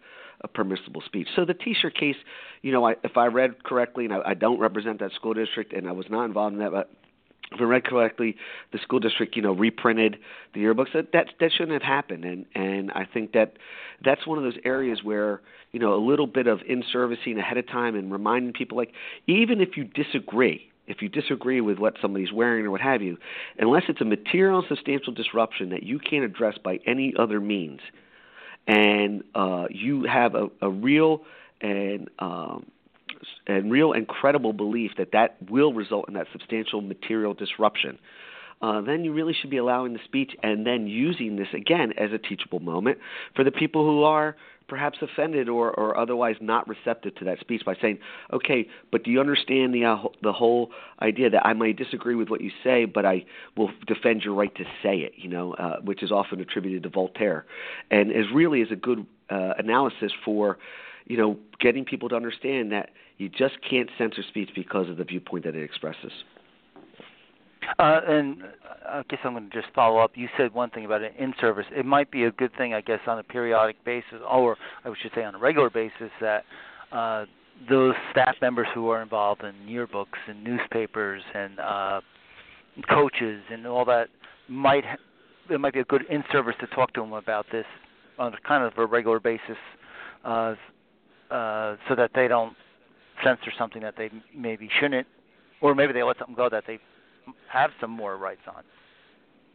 a 0.42 0.48
permissible 0.48 1.02
speech. 1.04 1.28
So 1.36 1.44
the 1.44 1.54
T-shirt 1.54 1.94
case, 1.94 2.16
you 2.62 2.72
know, 2.72 2.86
I, 2.86 2.94
if 3.04 3.16
I 3.16 3.26
read 3.26 3.62
correctly, 3.62 4.06
and 4.06 4.14
I, 4.14 4.20
I 4.26 4.34
don't 4.34 4.58
represent 4.58 5.00
that 5.00 5.12
school 5.12 5.34
district, 5.34 5.72
and 5.72 5.86
I 5.86 5.92
was 5.92 6.06
not 6.08 6.24
involved 6.24 6.54
in 6.54 6.60
that, 6.60 6.72
but 6.72 6.90
if 7.52 7.60
I 7.60 7.64
read 7.64 7.84
correctly, 7.84 8.36
the 8.72 8.78
school 8.78 9.00
district, 9.00 9.34
you 9.34 9.42
know, 9.42 9.52
reprinted 9.52 10.18
the 10.54 10.60
yearbooks. 10.60 10.92
That 10.94 11.12
that 11.12 11.26
that 11.40 11.50
shouldn't 11.52 11.72
have 11.72 11.82
happened, 11.82 12.24
and 12.24 12.46
and 12.54 12.92
I 12.92 13.06
think 13.12 13.32
that 13.32 13.54
that's 14.04 14.26
one 14.26 14.38
of 14.38 14.44
those 14.44 14.60
areas 14.64 15.00
where 15.02 15.40
you 15.72 15.80
know 15.80 15.94
a 15.94 16.02
little 16.02 16.28
bit 16.28 16.46
of 16.46 16.60
in 16.68 16.84
servicing 16.92 17.38
ahead 17.38 17.56
of 17.58 17.66
time 17.66 17.96
and 17.96 18.12
reminding 18.12 18.52
people, 18.52 18.76
like 18.78 18.92
even 19.26 19.60
if 19.60 19.76
you 19.76 19.84
disagree, 19.84 20.70
if 20.86 21.02
you 21.02 21.08
disagree 21.08 21.60
with 21.60 21.78
what 21.78 21.94
somebody's 22.00 22.32
wearing 22.32 22.64
or 22.66 22.70
what 22.70 22.80
have 22.80 23.02
you, 23.02 23.16
unless 23.58 23.82
it's 23.88 24.00
a 24.00 24.04
material 24.04 24.64
substantial 24.68 25.12
disruption 25.12 25.70
that 25.70 25.82
you 25.82 25.98
can't 25.98 26.24
address 26.24 26.56
by 26.62 26.78
any 26.86 27.14
other 27.18 27.40
means, 27.40 27.80
and 28.68 29.24
uh, 29.34 29.66
you 29.70 30.04
have 30.04 30.36
a, 30.36 30.48
a 30.62 30.70
real 30.70 31.22
and 31.60 32.08
um, 32.20 32.66
and 33.46 33.70
real 33.70 33.92
and 33.92 34.06
credible 34.06 34.52
belief 34.52 34.92
that 34.98 35.12
that 35.12 35.36
will 35.50 35.72
result 35.72 36.06
in 36.08 36.14
that 36.14 36.26
substantial 36.32 36.80
material 36.80 37.34
disruption, 37.34 37.98
uh, 38.62 38.80
then 38.82 39.04
you 39.04 39.12
really 39.12 39.34
should 39.40 39.50
be 39.50 39.56
allowing 39.56 39.92
the 39.94 40.00
speech 40.04 40.32
and 40.42 40.66
then 40.66 40.86
using 40.86 41.36
this 41.36 41.48
again 41.54 41.92
as 41.96 42.12
a 42.12 42.18
teachable 42.18 42.60
moment 42.60 42.98
for 43.34 43.42
the 43.42 43.50
people 43.50 43.84
who 43.84 44.02
are 44.02 44.36
perhaps 44.68 44.98
offended 45.02 45.48
or, 45.48 45.72
or 45.72 45.98
otherwise 45.98 46.36
not 46.40 46.66
receptive 46.68 47.14
to 47.16 47.24
that 47.24 47.40
speech 47.40 47.62
by 47.66 47.74
saying, 47.82 47.98
okay, 48.32 48.68
but 48.92 49.02
do 49.02 49.10
you 49.10 49.18
understand 49.18 49.74
the 49.74 49.84
uh, 49.84 49.96
the 50.22 50.32
whole 50.32 50.70
idea 51.02 51.28
that 51.28 51.44
I 51.44 51.52
might 51.54 51.76
disagree 51.76 52.14
with 52.14 52.28
what 52.28 52.40
you 52.40 52.52
say, 52.62 52.84
but 52.84 53.04
I 53.04 53.24
will 53.56 53.70
defend 53.86 54.22
your 54.22 54.34
right 54.34 54.54
to 54.54 54.64
say 54.82 54.98
it, 54.98 55.14
you 55.16 55.28
know, 55.28 55.54
uh, 55.54 55.80
which 55.80 56.02
is 56.02 56.12
often 56.12 56.40
attributed 56.40 56.84
to 56.84 56.88
Voltaire, 56.88 57.44
and 57.90 58.12
is 58.12 58.26
really 58.32 58.60
is 58.60 58.70
a 58.70 58.76
good 58.76 59.04
uh, 59.28 59.54
analysis 59.58 60.12
for, 60.24 60.58
you 61.10 61.16
know, 61.16 61.36
getting 61.58 61.84
people 61.84 62.08
to 62.08 62.14
understand 62.14 62.70
that 62.70 62.90
you 63.18 63.28
just 63.28 63.54
can't 63.68 63.90
censor 63.98 64.22
speech 64.28 64.50
because 64.54 64.88
of 64.88 64.96
the 64.96 65.02
viewpoint 65.02 65.44
that 65.44 65.56
it 65.56 65.62
expresses. 65.64 66.12
Uh, 67.80 68.00
and 68.06 68.44
I 68.88 69.02
guess 69.10 69.18
I'm 69.24 69.32
going 69.32 69.50
to 69.50 69.60
just 69.60 69.74
follow 69.74 69.98
up. 69.98 70.12
You 70.14 70.28
said 70.38 70.54
one 70.54 70.70
thing 70.70 70.84
about 70.84 71.02
it 71.02 71.12
in 71.18 71.34
service. 71.40 71.66
It 71.72 71.84
might 71.84 72.12
be 72.12 72.24
a 72.24 72.30
good 72.30 72.52
thing, 72.56 72.74
I 72.74 72.80
guess, 72.80 73.00
on 73.08 73.18
a 73.18 73.24
periodic 73.24 73.84
basis, 73.84 74.20
or 74.30 74.56
I 74.84 74.92
should 75.02 75.10
say 75.12 75.24
on 75.24 75.34
a 75.34 75.38
regular 75.38 75.68
basis, 75.68 76.12
that 76.20 76.44
uh, 76.92 77.26
those 77.68 77.94
staff 78.12 78.36
members 78.40 78.68
who 78.72 78.88
are 78.90 79.02
involved 79.02 79.42
in 79.42 79.52
yearbooks 79.68 80.20
and 80.28 80.44
newspapers 80.44 81.22
and 81.34 81.58
uh, 81.58 82.00
coaches 82.88 83.42
and 83.50 83.66
all 83.66 83.84
that 83.84 84.10
might 84.48 84.84
it 85.50 85.58
might 85.58 85.74
be 85.74 85.80
a 85.80 85.84
good 85.84 86.02
in 86.08 86.22
service 86.30 86.54
to 86.60 86.68
talk 86.68 86.92
to 86.92 87.00
them 87.00 87.12
about 87.14 87.46
this 87.50 87.66
on 88.20 88.32
kind 88.46 88.62
of 88.62 88.78
a 88.78 88.86
regular 88.86 89.18
basis, 89.18 89.56
uh, 90.24 90.54
uh, 91.30 91.76
so 91.88 91.94
that 91.94 92.10
they 92.14 92.28
don't 92.28 92.54
censor 93.24 93.52
something 93.58 93.82
that 93.82 93.94
they 93.96 94.10
maybe 94.34 94.68
shouldn't, 94.80 95.06
or 95.60 95.74
maybe 95.74 95.92
they 95.92 96.02
let 96.02 96.18
something 96.18 96.34
go 96.34 96.48
that 96.48 96.64
they 96.66 96.78
have 97.48 97.70
some 97.80 97.90
more 97.90 98.16
rights 98.16 98.40
on. 98.48 98.62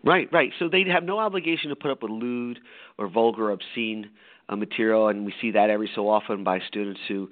Right, 0.03 0.29
right. 0.31 0.51
So 0.59 0.69
they 0.69 0.83
have 0.83 1.03
no 1.03 1.17
obligation 1.17 1.69
to 1.69 1.75
put 1.75 1.89
up 1.89 2.03
with 2.03 2.11
lewd 2.11 2.59
or 2.97 3.07
vulgar, 3.07 3.49
obscene 3.49 4.11
uh, 4.49 4.55
material, 4.55 5.07
and 5.07 5.25
we 5.25 5.33
see 5.41 5.51
that 5.51 5.69
every 5.71 5.89
so 5.95 6.07
often 6.07 6.43
by 6.43 6.59
students 6.67 6.99
who 7.07 7.27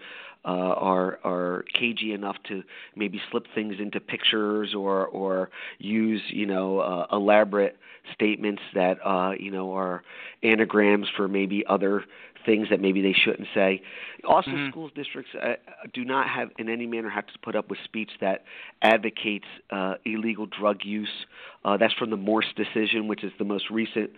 uh, 0.46 0.48
are 0.48 1.20
are 1.24 1.64
cagey 1.80 2.14
enough 2.14 2.36
to 2.50 2.64
maybe 2.96 3.22
slip 3.32 3.46
things 3.56 3.76
into 3.80 4.00
pictures 4.00 4.74
or 4.74 5.06
or 5.08 5.50
use 5.78 6.22
you 6.30 6.46
know 6.46 6.80
uh, 6.80 7.06
elaborate 7.12 7.78
statements 8.14 8.62
that 8.74 8.98
uh, 9.06 9.32
you 9.40 9.52
know 9.52 9.72
are 9.74 10.04
anagrams 10.42 11.08
for 11.16 11.28
maybe 11.28 11.64
other 11.70 12.04
things 12.46 12.68
that 12.70 12.82
maybe 12.82 13.02
they 13.02 13.14
shouldn't 13.14 13.48
say. 13.54 13.82
Also, 14.28 14.52
mm-hmm. 14.52 14.70
schools 14.70 14.92
districts 14.96 15.32
uh, 15.42 15.54
do 15.94 16.06
not 16.06 16.28
have 16.30 16.50
in 16.58 16.70
any 16.70 16.86
manner 16.86 17.10
have 17.10 17.28
to 17.28 17.40
put 17.44 17.56
up 17.56 17.70
with 17.70 17.80
speech 17.84 18.10
that 18.22 18.44
advocates 18.82 19.46
uh, 19.72 19.96
illegal 20.06 20.46
drug 20.46 20.80
use. 20.84 21.26
Uh, 21.66 21.78
that's 21.78 21.94
from 21.94 22.10
the 22.10 22.18
Morse 22.18 22.54
decision, 22.56 23.08
which 23.08 23.24
is 23.24 23.32
the 23.38 23.46
most 23.46 23.70
recent 23.70 24.12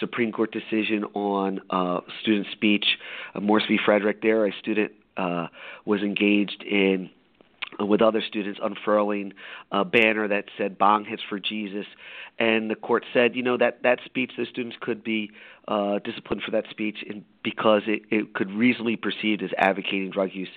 Supreme 0.00 0.32
Court 0.32 0.52
decision 0.52 1.04
on 1.14 1.60
uh, 1.70 2.00
student 2.20 2.46
speech. 2.52 2.84
Uh, 3.34 3.40
Morse 3.40 3.64
v. 3.68 3.78
Frederick. 3.84 4.22
There, 4.22 4.46
a 4.46 4.52
student 4.58 4.92
uh, 5.16 5.48
was 5.84 6.00
engaged 6.00 6.62
in 6.62 7.10
uh, 7.10 7.21
with 7.80 8.02
other 8.02 8.22
students 8.26 8.60
unfurling 8.62 9.32
a 9.70 9.84
banner 9.84 10.28
that 10.28 10.46
said 10.56 10.78
"Bong 10.78 11.04
hits 11.04 11.22
for 11.28 11.38
Jesus," 11.38 11.86
and 12.38 12.70
the 12.70 12.74
court 12.74 13.04
said, 13.12 13.34
you 13.34 13.42
know, 13.42 13.56
that 13.56 13.82
that 13.82 14.00
speech, 14.04 14.32
the 14.36 14.46
students 14.46 14.76
could 14.80 15.02
be 15.02 15.30
uh, 15.68 15.98
disciplined 16.00 16.42
for 16.42 16.50
that 16.52 16.64
speech 16.70 17.02
in, 17.06 17.24
because 17.42 17.82
it, 17.86 18.02
it 18.10 18.34
could 18.34 18.50
reasonably 18.50 18.96
perceived 18.96 19.42
as 19.42 19.50
advocating 19.58 20.10
drug 20.10 20.30
use. 20.32 20.48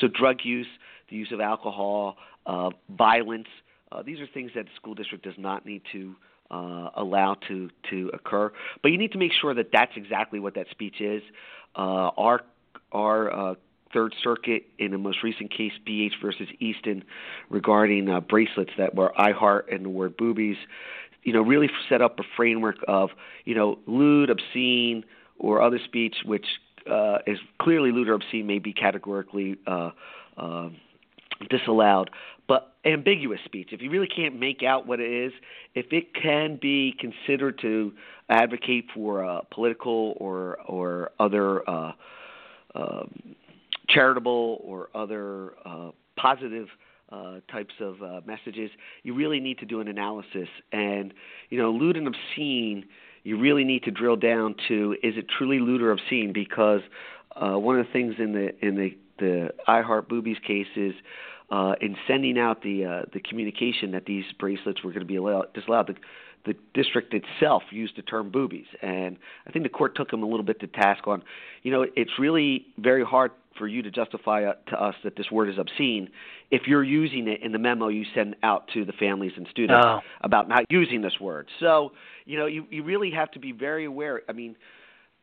So, 0.00 0.08
drug 0.08 0.38
use, 0.44 0.66
the 1.08 1.16
use 1.16 1.32
of 1.32 1.40
alcohol, 1.40 2.16
uh, 2.46 2.70
violence, 2.88 3.48
uh, 3.92 4.02
these 4.02 4.20
are 4.20 4.26
things 4.32 4.52
that 4.54 4.66
the 4.66 4.70
school 4.76 4.94
district 4.94 5.24
does 5.24 5.38
not 5.38 5.66
need 5.66 5.82
to 5.92 6.14
uh, 6.50 6.90
allow 6.96 7.36
to 7.48 7.70
to 7.90 8.10
occur. 8.12 8.52
But 8.82 8.92
you 8.92 8.98
need 8.98 9.12
to 9.12 9.18
make 9.18 9.32
sure 9.32 9.54
that 9.54 9.70
that's 9.72 9.92
exactly 9.96 10.40
what 10.40 10.54
that 10.54 10.66
speech 10.70 11.00
is. 11.00 11.22
Uh, 11.76 12.10
our 12.16 12.40
our 12.92 13.32
uh, 13.32 13.54
Third 13.92 14.14
Circuit 14.22 14.64
in 14.78 14.92
the 14.92 14.98
most 14.98 15.22
recent 15.22 15.50
case, 15.50 15.72
BH 15.86 16.20
versus 16.22 16.48
Easton, 16.58 17.04
regarding 17.48 18.08
uh, 18.08 18.20
bracelets 18.20 18.72
that 18.78 18.94
were 18.94 19.12
I 19.20 19.32
heart 19.32 19.68
and 19.70 19.84
the 19.84 19.88
word 19.88 20.16
boobies, 20.16 20.56
you 21.22 21.32
know, 21.32 21.42
really 21.42 21.68
set 21.88 22.00
up 22.00 22.18
a 22.18 22.22
framework 22.36 22.76
of, 22.88 23.10
you 23.44 23.54
know, 23.54 23.78
lewd, 23.86 24.30
obscene, 24.30 25.04
or 25.38 25.62
other 25.62 25.78
speech 25.84 26.16
which 26.24 26.46
uh, 26.90 27.18
is 27.26 27.38
clearly 27.60 27.90
lewd 27.90 28.08
or 28.08 28.14
obscene 28.14 28.46
may 28.46 28.58
be 28.58 28.72
categorically 28.72 29.56
uh, 29.66 29.90
uh, 30.36 30.68
disallowed, 31.48 32.10
but 32.46 32.74
ambiguous 32.84 33.40
speech. 33.44 33.68
If 33.72 33.82
you 33.82 33.90
really 33.90 34.06
can't 34.08 34.38
make 34.38 34.62
out 34.62 34.86
what 34.86 35.00
it 35.00 35.10
is, 35.10 35.32
if 35.74 35.86
it 35.92 36.14
can 36.14 36.58
be 36.60 36.94
considered 36.98 37.58
to 37.62 37.92
advocate 38.28 38.86
for 38.94 39.24
uh, 39.24 39.40
political 39.50 40.14
or 40.18 40.58
or 40.66 41.10
other 41.18 41.68
uh, 41.68 41.92
um, 42.74 43.36
charitable 43.94 44.60
or 44.62 44.88
other 44.94 45.54
uh, 45.64 45.90
positive 46.16 46.68
uh, 47.10 47.40
types 47.50 47.74
of 47.80 48.02
uh, 48.02 48.20
messages, 48.26 48.70
you 49.02 49.14
really 49.14 49.40
need 49.40 49.58
to 49.58 49.66
do 49.66 49.80
an 49.80 49.88
analysis. 49.88 50.48
And 50.72 51.12
you 51.48 51.58
know, 51.58 51.70
lewd 51.70 51.96
and 51.96 52.06
obscene, 52.06 52.84
you 53.24 53.38
really 53.38 53.64
need 53.64 53.82
to 53.84 53.90
drill 53.90 54.16
down 54.16 54.54
to 54.68 54.96
is 55.02 55.14
it 55.16 55.26
truly 55.36 55.58
lewd 55.58 55.82
or 55.82 55.92
obscene? 55.92 56.32
Because 56.32 56.80
uh, 57.34 57.58
one 57.58 57.78
of 57.78 57.86
the 57.86 57.92
things 57.92 58.14
in 58.18 58.32
the 58.32 58.54
in 58.64 58.76
the 58.76 58.96
the 59.18 59.50
I 59.66 59.82
Heart 59.82 60.08
Boobies 60.08 60.38
case 60.46 60.68
is 60.76 60.94
uh, 61.50 61.74
in 61.80 61.96
sending 62.06 62.38
out 62.38 62.62
the 62.62 62.84
uh, 62.84 63.02
the 63.12 63.20
communication 63.20 63.92
that 63.92 64.06
these 64.06 64.24
bracelets 64.38 64.82
were 64.82 64.90
going 64.90 65.00
to 65.00 65.06
be 65.06 65.16
allowed, 65.16 65.52
disallowed. 65.52 65.88
The, 65.88 65.94
the 66.46 66.54
district 66.72 67.12
itself 67.12 67.64
used 67.70 67.98
the 67.98 68.02
term 68.02 68.30
boobies, 68.30 68.66
and 68.80 69.18
I 69.46 69.50
think 69.50 69.64
the 69.64 69.68
court 69.68 69.94
took 69.94 70.10
them 70.10 70.22
a 70.22 70.26
little 70.26 70.44
bit 70.44 70.60
to 70.60 70.66
task 70.68 71.06
on. 71.06 71.22
You 71.62 71.70
know, 71.70 71.86
it's 71.94 72.12
really 72.18 72.66
very 72.78 73.04
hard 73.04 73.32
for 73.58 73.66
you 73.66 73.82
to 73.82 73.90
justify 73.90 74.44
uh, 74.44 74.52
to 74.68 74.82
us 74.82 74.94
that 75.04 75.16
this 75.16 75.30
word 75.30 75.48
is 75.48 75.58
obscene 75.58 76.08
if 76.50 76.62
you're 76.66 76.84
using 76.84 77.28
it 77.28 77.42
in 77.42 77.52
the 77.52 77.58
memo 77.58 77.88
you 77.88 78.04
send 78.14 78.36
out 78.42 78.68
to 78.74 78.84
the 78.84 78.92
families 78.92 79.32
and 79.36 79.46
students 79.50 79.84
oh. 79.84 80.00
about 80.22 80.48
not 80.48 80.64
using 80.70 81.02
this 81.02 81.18
word. 81.20 81.48
So, 81.60 81.92
you 82.24 82.38
know, 82.38 82.46
you, 82.46 82.66
you 82.70 82.82
really 82.82 83.10
have 83.10 83.30
to 83.32 83.38
be 83.38 83.52
very 83.52 83.84
aware. 83.84 84.22
I 84.28 84.32
mean, 84.32 84.56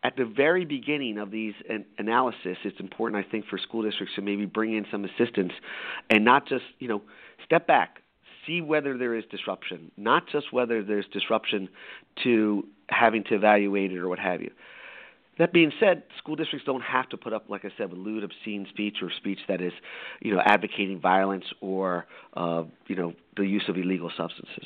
at 0.04 0.16
the 0.16 0.26
very 0.26 0.66
beginning 0.66 1.18
of 1.18 1.32
these 1.32 1.54
an- 1.70 1.86
analysis, 1.98 2.58
it's 2.64 2.80
important, 2.80 3.26
I 3.26 3.30
think, 3.30 3.46
for 3.50 3.58
school 3.58 3.84
districts 3.84 4.16
to 4.16 4.22
maybe 4.22 4.46
bring 4.46 4.74
in 4.76 4.86
some 4.92 5.06
assistance 5.06 5.54
and 6.10 6.24
not 6.24 6.48
just, 6.48 6.64
you 6.80 6.88
know, 6.88 7.02
step 7.44 7.68
back, 7.68 8.02
see 8.46 8.62
whether 8.62 8.98
there 8.98 9.16
is 9.16 9.26
disruption, 9.30 9.92
not 9.98 10.24
just 10.32 10.54
whether 10.54 10.84
there's 10.84 11.06
disruption 11.12 11.68
to 12.24 12.66
having 12.90 13.24
to 13.26 13.36
evaluate 13.36 13.92
it 13.92 13.98
or 13.98 14.08
what 14.08 14.20
have 14.20 14.42
you. 14.42 14.52
That 15.40 15.54
being 15.54 15.72
said, 15.80 16.04
school 16.18 16.36
districts 16.36 16.66
don't 16.66 16.82
have 16.82 17.10
to 17.10 17.18
put 17.18 17.34
up, 17.34 17.50
like 17.50 17.64
I 17.64 17.70
said, 17.78 17.92
with 17.92 18.00
lewd, 18.00 18.24
obscene 18.24 18.66
speech 18.70 18.98
or 19.02 19.12
speech 19.16 19.40
that 19.48 19.62
is, 19.62 19.74
you 20.22 20.34
know, 20.34 20.42
advocating 20.46 21.00
violence 21.00 21.46
or, 21.62 22.06
uh, 22.36 22.64
you 22.88 22.96
know, 22.96 23.14
the 23.36 23.44
use 23.44 23.64
of 23.68 23.78
illegal 23.78 24.12
substances. 24.18 24.66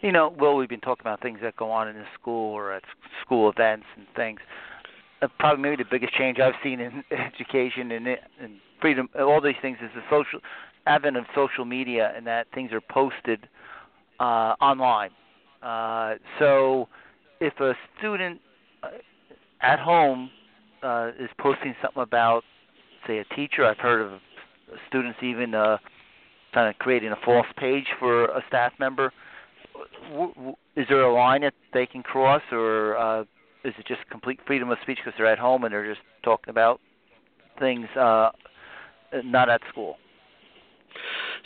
You 0.00 0.12
know, 0.12 0.28
Will, 0.38 0.56
we've 0.56 0.68
been 0.68 0.80
talking 0.80 1.02
about 1.02 1.20
things 1.20 1.40
that 1.42 1.56
go 1.56 1.70
on 1.70 1.88
in 1.88 1.96
the 1.96 2.04
school 2.18 2.54
or 2.54 2.72
at 2.72 2.84
school 3.20 3.50
events 3.50 3.86
and 3.96 4.06
things. 4.14 4.40
Uh, 5.20 5.26
probably 5.38 5.62
maybe 5.62 5.82
the 5.82 5.88
biggest 5.90 6.14
change 6.14 6.38
I've 6.38 6.54
seen 6.62 6.80
in 6.80 7.02
education 7.10 7.90
and, 7.90 8.06
and 8.06 8.60
freedom, 8.80 9.08
all 9.18 9.40
these 9.40 9.56
things 9.60 9.78
is 9.82 9.90
the 9.94 10.02
social 10.08 10.40
advent 10.86 11.16
of 11.16 11.24
social 11.34 11.64
media 11.64 12.12
and 12.16 12.26
that 12.26 12.46
things 12.54 12.72
are 12.72 12.80
posted 12.80 13.48
uh, 14.20 14.54
online. 14.60 15.10
Uh, 15.62 16.14
so 16.38 16.88
if 17.40 17.58
a 17.60 17.74
student 17.98 18.40
uh, 18.82 18.88
at 19.60 19.78
home 19.78 20.30
uh, 20.82 21.10
is 21.18 21.30
posting 21.38 21.74
something 21.82 22.02
about, 22.02 22.44
say, 23.06 23.18
a 23.18 23.24
teacher. 23.34 23.64
I've 23.64 23.78
heard 23.78 24.00
of 24.00 24.20
students 24.88 25.18
even 25.22 25.54
uh, 25.54 25.78
kind 26.52 26.68
of 26.68 26.78
creating 26.78 27.10
a 27.10 27.16
false 27.24 27.46
page 27.56 27.86
for 27.98 28.26
a 28.26 28.42
staff 28.48 28.72
member. 28.78 29.12
Is 30.76 30.86
there 30.88 31.02
a 31.02 31.12
line 31.12 31.42
that 31.42 31.54
they 31.72 31.86
can 31.86 32.02
cross, 32.02 32.42
or 32.52 32.96
uh, 32.96 33.22
is 33.64 33.74
it 33.78 33.86
just 33.86 34.00
complete 34.10 34.40
freedom 34.46 34.70
of 34.70 34.78
speech 34.82 34.98
because 35.04 35.16
they're 35.16 35.26
at 35.26 35.38
home 35.38 35.64
and 35.64 35.72
they're 35.72 35.88
just 35.88 36.04
talking 36.22 36.50
about 36.50 36.80
things 37.58 37.86
uh, 37.96 38.30
not 39.24 39.48
at 39.48 39.60
school? 39.68 39.96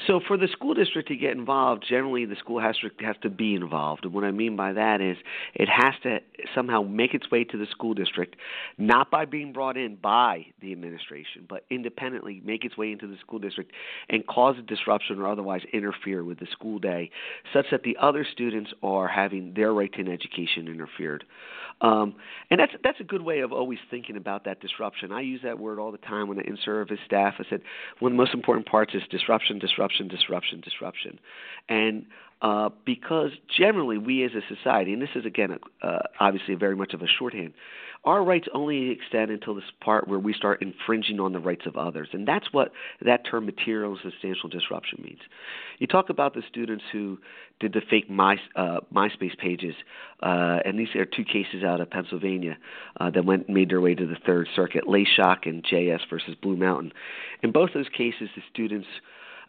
So 0.07 0.21
for 0.27 0.37
the 0.37 0.49
school 0.49 0.75
district 0.75 1.09
to 1.09 1.17
get 1.17 1.33
involved, 1.33 1.85
generally 1.89 2.25
the 2.25 2.37
school 2.37 2.61
district 2.61 3.03
has 3.03 3.17
to 3.23 3.31
be 3.31 3.55
involved. 3.55 4.05
And 4.05 4.13
what 4.13 4.25
I 4.25 4.31
mean 4.31 4.57
by 4.57 4.73
that 4.73 5.01
is 5.01 5.17
it 5.55 5.69
has 5.69 5.95
to 6.03 6.19
somehow 6.55 6.83
make 6.83 7.15
its 7.15 7.31
way 7.31 7.45
to 7.45 7.57
the 7.57 7.67
school 7.71 7.95
district, 7.95 8.37
not 8.79 9.11
by 9.11 9.25
being 9.25 9.53
brought 9.53 9.77
in 9.77 9.97
by 9.97 10.47
the 10.61 10.73
administration, 10.73 11.47
but 11.49 11.65
independently 11.71 12.41
make 12.45 12.65
its 12.65 12.77
way 12.77 12.93
into 12.93 13.07
the 13.07 13.17
school 13.19 13.39
district 13.39 13.73
and 14.09 14.27
cause 14.27 14.57
a 14.59 14.63
disruption 14.63 15.19
or 15.19 15.29
otherwise 15.29 15.63
interfere 15.73 16.25
with 16.25 16.39
the 16.39 16.47
school 16.53 16.79
day, 16.79 17.11
such 17.53 17.67
that 17.71 17.83
the 17.83 17.97
other 18.01 18.27
students 18.31 18.73
are 18.83 19.09
having 19.09 19.55
their 19.55 19.73
right 19.73 19.93
to 19.93 20.01
an 20.01 20.09
education 20.09 20.69
interfered. 20.69 21.25
Um, 21.81 22.15
and 22.51 22.61
that's 22.61 22.73
that's 22.85 23.01
a 23.01 23.05
good 23.05 23.23
way 23.23 23.41
of 23.41 23.53
always 23.53 23.79
thinking 23.91 24.17
about 24.17 24.45
that 24.45 24.61
disruption. 24.61 25.11
I 25.11 25.23
use 25.23 25.41
that 25.43 25.59
word 25.59 25.79
all 25.81 25.91
the 25.91 25.99
time 25.99 26.29
when 26.29 26.39
I 26.39 26.43
in-service 26.43 26.99
staff. 27.05 27.35
I 27.39 27.45
said 27.51 27.61
one 27.99 28.13
of 28.13 28.17
the 28.17 28.23
most 28.23 28.35
important 28.35 28.67
parts 28.67 28.95
is 28.95 29.03
disruption, 29.11 29.59
disruption, 29.59 29.83
disruption, 30.09 30.61
disruption, 30.61 31.19
and 31.69 32.07
uh, 32.43 32.71
because 32.85 33.31
generally 33.57 33.99
we 33.99 34.25
as 34.25 34.33
a 34.33 34.55
society, 34.55 34.93
and 34.93 35.01
this 35.01 35.11
is 35.15 35.25
again 35.25 35.59
uh, 35.83 35.99
obviously 36.19 36.55
very 36.55 36.75
much 36.75 36.93
of 36.93 37.01
a 37.01 37.07
shorthand, 37.07 37.53
our 38.05 38.25
rights 38.25 38.49
only 38.53 38.91
extend 38.91 39.31
until 39.31 39.55
this 39.55 39.65
part 39.81 40.09
where 40.09 40.19
we 40.19 40.33
start 40.33 40.61
infringing 40.61 41.21
on 41.21 41.33
the 41.33 41.39
rights 41.39 41.67
of 41.67 41.77
others. 41.77 42.09
And 42.13 42.27
that's 42.27 42.53
what 42.53 42.73
that 43.01 43.25
term 43.25 43.47
material 43.47 43.93
and 43.93 44.01
substantial 44.03 44.49
disruption 44.49 45.01
means. 45.05 45.21
You 45.79 45.87
talk 45.87 46.11
about 46.11 46.35
the 46.35 46.43
students 46.51 46.83
who 46.91 47.19
did 47.61 47.73
the 47.73 47.81
fake 47.89 48.11
My, 48.11 48.39
uh, 48.57 48.81
MySpace 48.93 49.39
pages, 49.39 49.77
uh, 50.21 50.59
and 50.65 50.77
these 50.77 50.93
are 50.97 51.05
two 51.05 51.25
cases 51.25 51.63
out 51.65 51.81
of 51.81 51.91
Pennsylvania 51.91 52.59
uh, 52.99 53.11
that 53.11 53.25
went 53.25 53.49
made 53.49 53.71
their 53.71 53.81
way 53.81 53.95
to 53.95 54.07
the 54.07 54.17
Third 54.27 54.49
Circuit, 54.57 54.85
Layshock 54.89 55.47
and 55.47 55.63
JS 55.63 56.01
versus 56.11 56.35
Blue 56.43 56.57
Mountain. 56.57 56.93
In 57.45 57.53
both 57.53 57.71
those 57.73 57.89
cases, 57.97 58.29
the 58.35 58.43
students' 58.53 58.89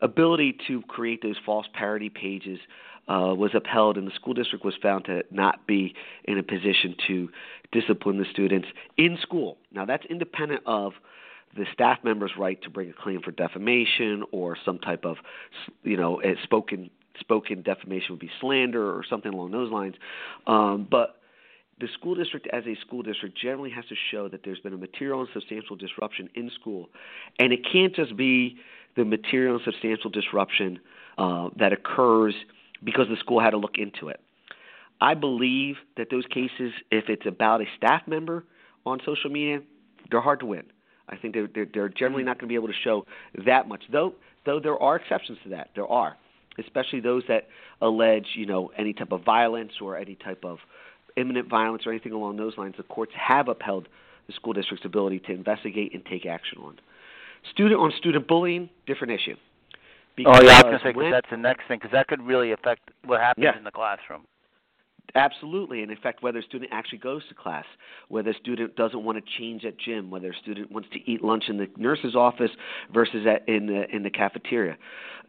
ability 0.04 0.58
to 0.68 0.82
create 0.84 1.22
those 1.22 1.38
false 1.44 1.66
parody 1.74 2.10
pages 2.10 2.60
uh, 3.08 3.34
was 3.36 3.52
upheld, 3.54 3.98
and 3.98 4.08
the 4.08 4.12
school 4.16 4.34
district 4.34 4.64
was 4.64 4.76
found 4.82 5.06
to 5.06 5.24
not 5.32 5.68
be 5.68 5.94
in 6.26 6.38
a 6.38 6.44
position 6.44 6.96
to 7.08 7.30
discipline 7.72 8.18
the 8.18 8.26
students 8.32 8.68
in 8.98 9.18
school. 9.22 9.58
Now, 9.72 9.86
that's 9.86 10.06
independent 10.06 10.62
of 10.66 10.94
the 11.56 11.66
staff 11.74 12.00
member's 12.04 12.32
right 12.38 12.62
to 12.64 12.70
bring 12.70 12.90
a 12.90 12.94
claim 12.94 13.22
for 13.22 13.32
defamation 13.32 14.24
or 14.32 14.58
some 14.66 14.80
type 14.80 15.06
of, 15.06 15.18
you 15.84 15.98
know, 15.98 16.22
spoken 16.44 16.90
spoken 17.20 17.62
defamation 17.62 18.08
would 18.10 18.20
be 18.20 18.32
slander 18.42 18.90
or 18.90 19.04
something 19.08 19.32
along 19.32 19.52
those 19.52 19.72
lines. 19.72 19.96
Um, 20.48 20.88
but 20.90 21.18
the 21.80 21.88
school 21.94 22.16
district, 22.16 22.48
as 22.52 22.64
a 22.66 22.76
school 22.82 23.04
district, 23.04 23.38
generally 23.38 23.70
has 23.70 23.86
to 23.86 23.96
show 24.12 24.28
that 24.30 24.42
there's 24.44 24.60
been 24.60 24.74
a 24.74 24.78
material 24.78 25.22
and 25.22 25.30
substantial 25.34 25.76
disruption 25.76 26.30
in 26.34 26.50
school, 26.60 26.90
and 27.38 27.54
it 27.54 27.60
can't 27.72 27.96
just 27.96 28.16
be 28.16 28.58
the 28.96 29.06
material 29.06 29.56
and 29.56 29.64
substantial 29.64 30.10
disruption 30.10 30.80
uh, 31.18 31.50
that 31.58 31.74
occurs 31.74 32.36
because 32.84 33.08
the 33.10 33.18
school 33.18 33.40
had 33.40 33.52
to 33.52 33.58
look 33.58 33.78
into 33.78 34.10
it. 34.10 34.20
I 35.02 35.16
believe 35.16 35.76
that 35.98 36.10
those 36.10 36.26
cases, 36.28 36.72
if 36.92 37.06
it's 37.10 37.26
about 37.26 37.62
a 37.62 37.66
staff 37.78 38.04
member 38.08 38.46
on 38.86 39.00
social 39.06 39.30
media, 39.30 39.62
they're 40.10 40.22
hard 40.22 40.40
to 40.42 40.46
win. 40.46 40.64
I 41.10 41.18
think 41.18 41.34
they're 41.34 41.50
they're, 41.54 41.68
they're 41.74 41.90
generally 41.90 42.24
not 42.24 42.38
going 42.38 42.48
to 42.48 42.52
be 42.52 42.56
able 42.56 42.70
to 42.70 42.74
show 42.84 43.06
that 43.46 43.68
much. 43.68 43.84
Though 43.92 44.14
though 44.46 44.60
there 44.60 44.82
are 44.82 44.96
exceptions 44.96 45.38
to 45.44 45.50
that. 45.50 45.70
There 45.76 45.88
are, 45.88 46.18
especially 46.58 47.00
those 47.00 47.24
that 47.28 47.48
allege 47.82 48.28
you 48.36 48.46
know 48.46 48.72
any 48.78 48.94
type 48.94 49.12
of 49.12 49.24
violence 49.24 49.74
or 49.82 49.98
any 49.98 50.16
type 50.16 50.44
of 50.46 50.60
imminent 51.18 51.50
violence 51.50 51.84
or 51.86 51.92
anything 51.92 52.14
along 52.14 52.38
those 52.38 52.58
lines. 52.58 52.76
The 52.78 52.84
courts 52.84 53.12
have 53.16 53.48
upheld 53.48 53.88
the 54.28 54.34
school 54.34 54.54
district's 54.54 54.86
ability 54.86 55.20
to 55.20 55.32
investigate 55.34 55.94
and 55.94 56.06
take 56.06 56.26
action 56.26 56.60
on. 56.60 56.80
Student 57.52 57.80
on 57.80 57.92
student 57.98 58.28
bullying, 58.28 58.70
different 58.88 59.14
issue. 59.14 59.36
Because 60.16 60.40
oh 60.42 60.46
yeah, 60.46 60.54
I 60.54 60.56
was 60.58 60.64
going 60.64 60.80
to 60.80 60.84
say 60.84 60.94
when, 60.94 61.12
that's 61.12 61.30
the 61.30 61.38
next 61.38 61.68
thing 61.68 61.80
because 61.80 61.92
that 61.92 62.08
could 62.08 62.22
really 62.22 62.52
affect 62.52 62.92
what 63.06 63.20
happens 63.20 63.46
yeah. 63.46 63.58
in 63.58 63.64
the 63.64 63.72
classroom. 63.72 64.26
Absolutely, 65.16 65.84
and 65.84 65.92
in 65.92 65.98
fact, 65.98 66.24
whether 66.24 66.40
a 66.40 66.44
student 66.44 66.72
actually 66.74 66.98
goes 66.98 67.22
to 67.30 67.36
class, 67.36 67.66
whether 68.08 68.32
a 68.32 68.34
student 68.34 68.76
doesn't 68.76 69.04
want 69.04 69.24
to 69.24 69.32
change 69.38 69.64
at 69.64 69.78
gym, 69.78 70.10
whether 70.10 70.32
a 70.32 70.38
student 70.38 70.72
wants 70.72 70.90
to 70.92 71.12
eat 71.12 71.24
lunch 71.24 71.46
in 71.50 71.58
the 71.58 71.68
nurse's 71.78 72.16
office 72.16 72.50
versus 72.92 73.28
at, 73.28 73.48
in 73.48 73.68
the 73.68 73.84
in 73.96 74.02
the 74.02 74.10
cafeteria, 74.10 74.76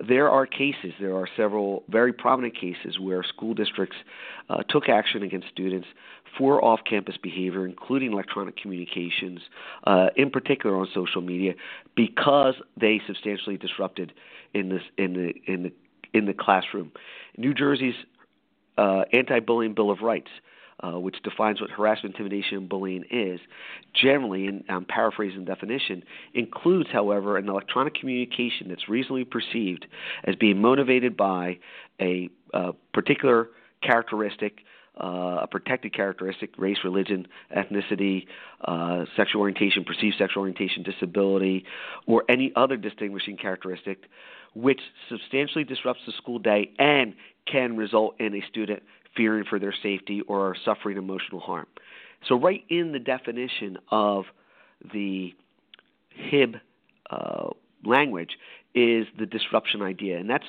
there 0.07 0.31
are 0.31 0.47
cases. 0.47 0.93
There 0.99 1.15
are 1.15 1.29
several 1.37 1.83
very 1.89 2.15
prominent 2.15 2.55
cases 2.55 2.99
where 2.99 3.23
school 3.23 3.53
districts 3.53 3.97
uh, 4.49 4.63
took 4.71 4.89
action 4.89 5.23
against 5.23 5.49
students 5.49 5.87
for 6.39 6.65
off-campus 6.65 7.17
behavior, 7.23 7.67
including 7.67 8.13
electronic 8.13 8.57
communications, 8.57 9.41
uh, 9.85 10.09
in 10.17 10.31
particular 10.31 10.77
on 10.77 10.89
social 10.93 11.21
media, 11.21 11.55
because 11.95 12.55
they 12.81 13.01
substantially 13.07 13.57
disrupted 13.57 14.13
in 14.53 14.69
this 14.69 14.83
in 14.99 15.15
the 15.15 15.33
in 15.53 15.63
the 15.65 15.73
in 16.13 16.27
the 16.27 16.35
classroom. 16.35 16.93
New 17.37 17.55
Jersey's 17.55 17.95
uh, 18.79 19.03
Anti-Bullying 19.13 19.75
Bill 19.75 19.91
of 19.91 20.01
Rights, 20.01 20.31
uh, 20.81 20.99
which 20.99 21.17
defines 21.23 21.61
what 21.61 21.71
harassment, 21.71 22.15
intimidation, 22.15 22.59
and 22.59 22.69
bullying 22.69 23.05
is, 23.11 23.41
generally, 23.95 24.47
and 24.47 24.65
I'm 24.69 24.85
paraphrasing 24.85 25.41
the 25.41 25.47
definition, 25.47 26.03
includes, 26.35 26.89
however, 26.93 27.37
an 27.37 27.49
electronic 27.49 27.95
communication 27.95 28.69
that's 28.69 28.89
reasonably 28.89 29.25
perceived 29.25 29.87
as 30.25 30.35
being 30.37 30.61
motivated 30.61 31.17
by 31.17 31.59
a 32.01 32.29
uh, 32.53 32.73
particular 32.93 33.51
characteristic. 33.83 34.61
Uh, 34.97 35.41
a 35.43 35.47
protected 35.51 35.93
characteristic, 35.93 36.57
race, 36.57 36.77
religion, 36.85 37.27
ethnicity, 37.57 38.27
uh, 38.65 39.05
sexual 39.17 39.41
orientation, 39.41 39.83
perceived 39.83 40.15
sexual 40.17 40.43
orientation, 40.43 40.85
disability, 40.85 41.65
or 42.07 42.23
any 42.29 42.53
other 42.55 42.77
distinguishing 42.77 43.37
characteristic, 43.37 44.05
which 44.55 44.81
substantially 45.09 45.65
disrupts 45.65 46.03
the 46.07 46.13
school 46.13 46.39
day 46.39 46.71
and 46.79 47.15
can 47.51 47.77
result 47.77 48.15
in 48.21 48.37
a 48.37 48.43
student 48.49 48.85
fearing 49.17 49.45
for 49.45 49.59
their 49.59 49.75
safety 49.83 50.21
or 50.29 50.57
suffering 50.65 50.97
emotional 50.97 51.41
harm. 51.41 51.67
So, 52.29 52.39
right 52.39 52.65
in 52.69 52.93
the 52.93 52.99
definition 52.99 53.79
of 53.91 54.25
the 54.93 55.35
HIB 56.11 56.57
uh, 57.11 57.51
language 57.85 58.39
is 58.75 59.07
the 59.19 59.27
disruption 59.27 59.83
idea, 59.83 60.19
and 60.19 60.29
that's 60.29 60.47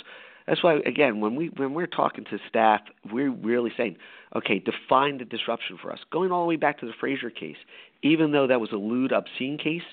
that's 0.48 0.64
why 0.64 0.76
again 0.86 1.22
when 1.22 1.36
we 1.36 1.50
when 1.56 1.74
we're 1.74 1.88
talking 1.88 2.26
to 2.26 2.38
staff, 2.48 2.82
we're 3.12 3.32
really 3.32 3.72
saying, 3.76 3.98
okay, 4.36 4.60
define 4.60 5.18
the 5.18 5.26
disruption 5.26 5.78
for 5.82 5.92
us. 5.92 6.00
Going 6.12 6.32
all 6.32 6.44
the 6.44 6.48
way 6.50 6.56
back 6.56 6.80
to 6.80 6.86
the 6.86 6.94
Fraser 7.00 7.30
case, 7.30 7.58
even 8.04 8.32
though 8.32 8.48
that 8.48 8.62
was 8.62 8.72
a 8.72 8.78
lewd, 8.78 9.12
obscene 9.12 9.58
case, 9.58 9.84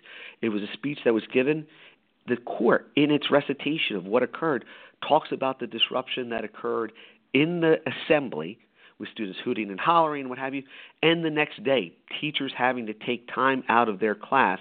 it 0.40 0.50
was 0.50 0.62
a 0.62 0.72
speech 0.72 0.98
that 1.04 1.14
was 1.14 1.24
given. 1.32 1.66
The 2.28 2.36
court, 2.36 2.88
in 2.94 3.10
its 3.10 3.30
recitation 3.32 3.96
of 3.96 4.04
what 4.04 4.22
occurred, 4.22 4.64
talks 5.06 5.32
about 5.32 5.58
the 5.58 5.66
disruption 5.66 6.28
that 6.30 6.44
occurred 6.44 6.92
in 7.34 7.60
the 7.60 7.78
assembly 7.84 8.58
with 9.02 9.10
students 9.10 9.38
hooting 9.44 9.68
and 9.68 9.80
hollering 9.80 10.22
and 10.22 10.30
what 10.30 10.38
have 10.38 10.54
you, 10.54 10.62
and 11.02 11.24
the 11.24 11.30
next 11.30 11.62
day 11.64 11.92
teachers 12.20 12.52
having 12.56 12.86
to 12.86 12.94
take 12.94 13.28
time 13.34 13.64
out 13.68 13.88
of 13.88 13.98
their 13.98 14.14
class 14.14 14.60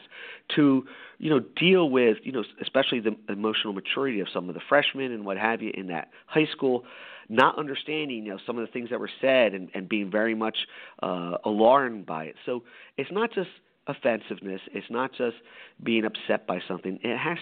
to 0.56 0.84
you 1.20 1.30
know 1.30 1.40
deal 1.56 1.90
with 1.90 2.18
you 2.24 2.32
know 2.32 2.44
especially 2.62 3.00
the 3.00 3.16
emotional 3.30 3.72
maturity 3.72 4.20
of 4.20 4.28
some 4.34 4.50
of 4.50 4.56
the 4.56 4.62
freshmen 4.68 5.12
and 5.12 5.24
what 5.24 5.38
have 5.38 5.62
you 5.62 5.72
in 5.76 5.88
that 5.88 6.10
high 6.26 6.48
school 6.52 6.84
not 7.30 7.58
understanding 7.58 8.26
you 8.26 8.32
know 8.32 8.40
some 8.46 8.58
of 8.58 8.66
the 8.66 8.72
things 8.72 8.90
that 8.90 9.00
were 9.00 9.12
said 9.22 9.54
and, 9.54 9.70
and 9.76 9.88
being 9.88 10.10
very 10.10 10.36
much 10.36 10.58
uh, 11.04 11.38
alarmed 11.46 12.06
by 12.06 12.26
it. 12.26 12.36
So 12.46 12.64
it's 12.98 13.12
not 13.12 13.32
just 13.32 13.50
offensiveness 13.88 14.62
it's 14.74 14.90
not 14.90 15.12
just 15.12 15.38
being 15.84 16.06
upset 16.06 16.46
by 16.46 16.60
something 16.68 17.00
it 17.04 17.18
has 17.18 17.38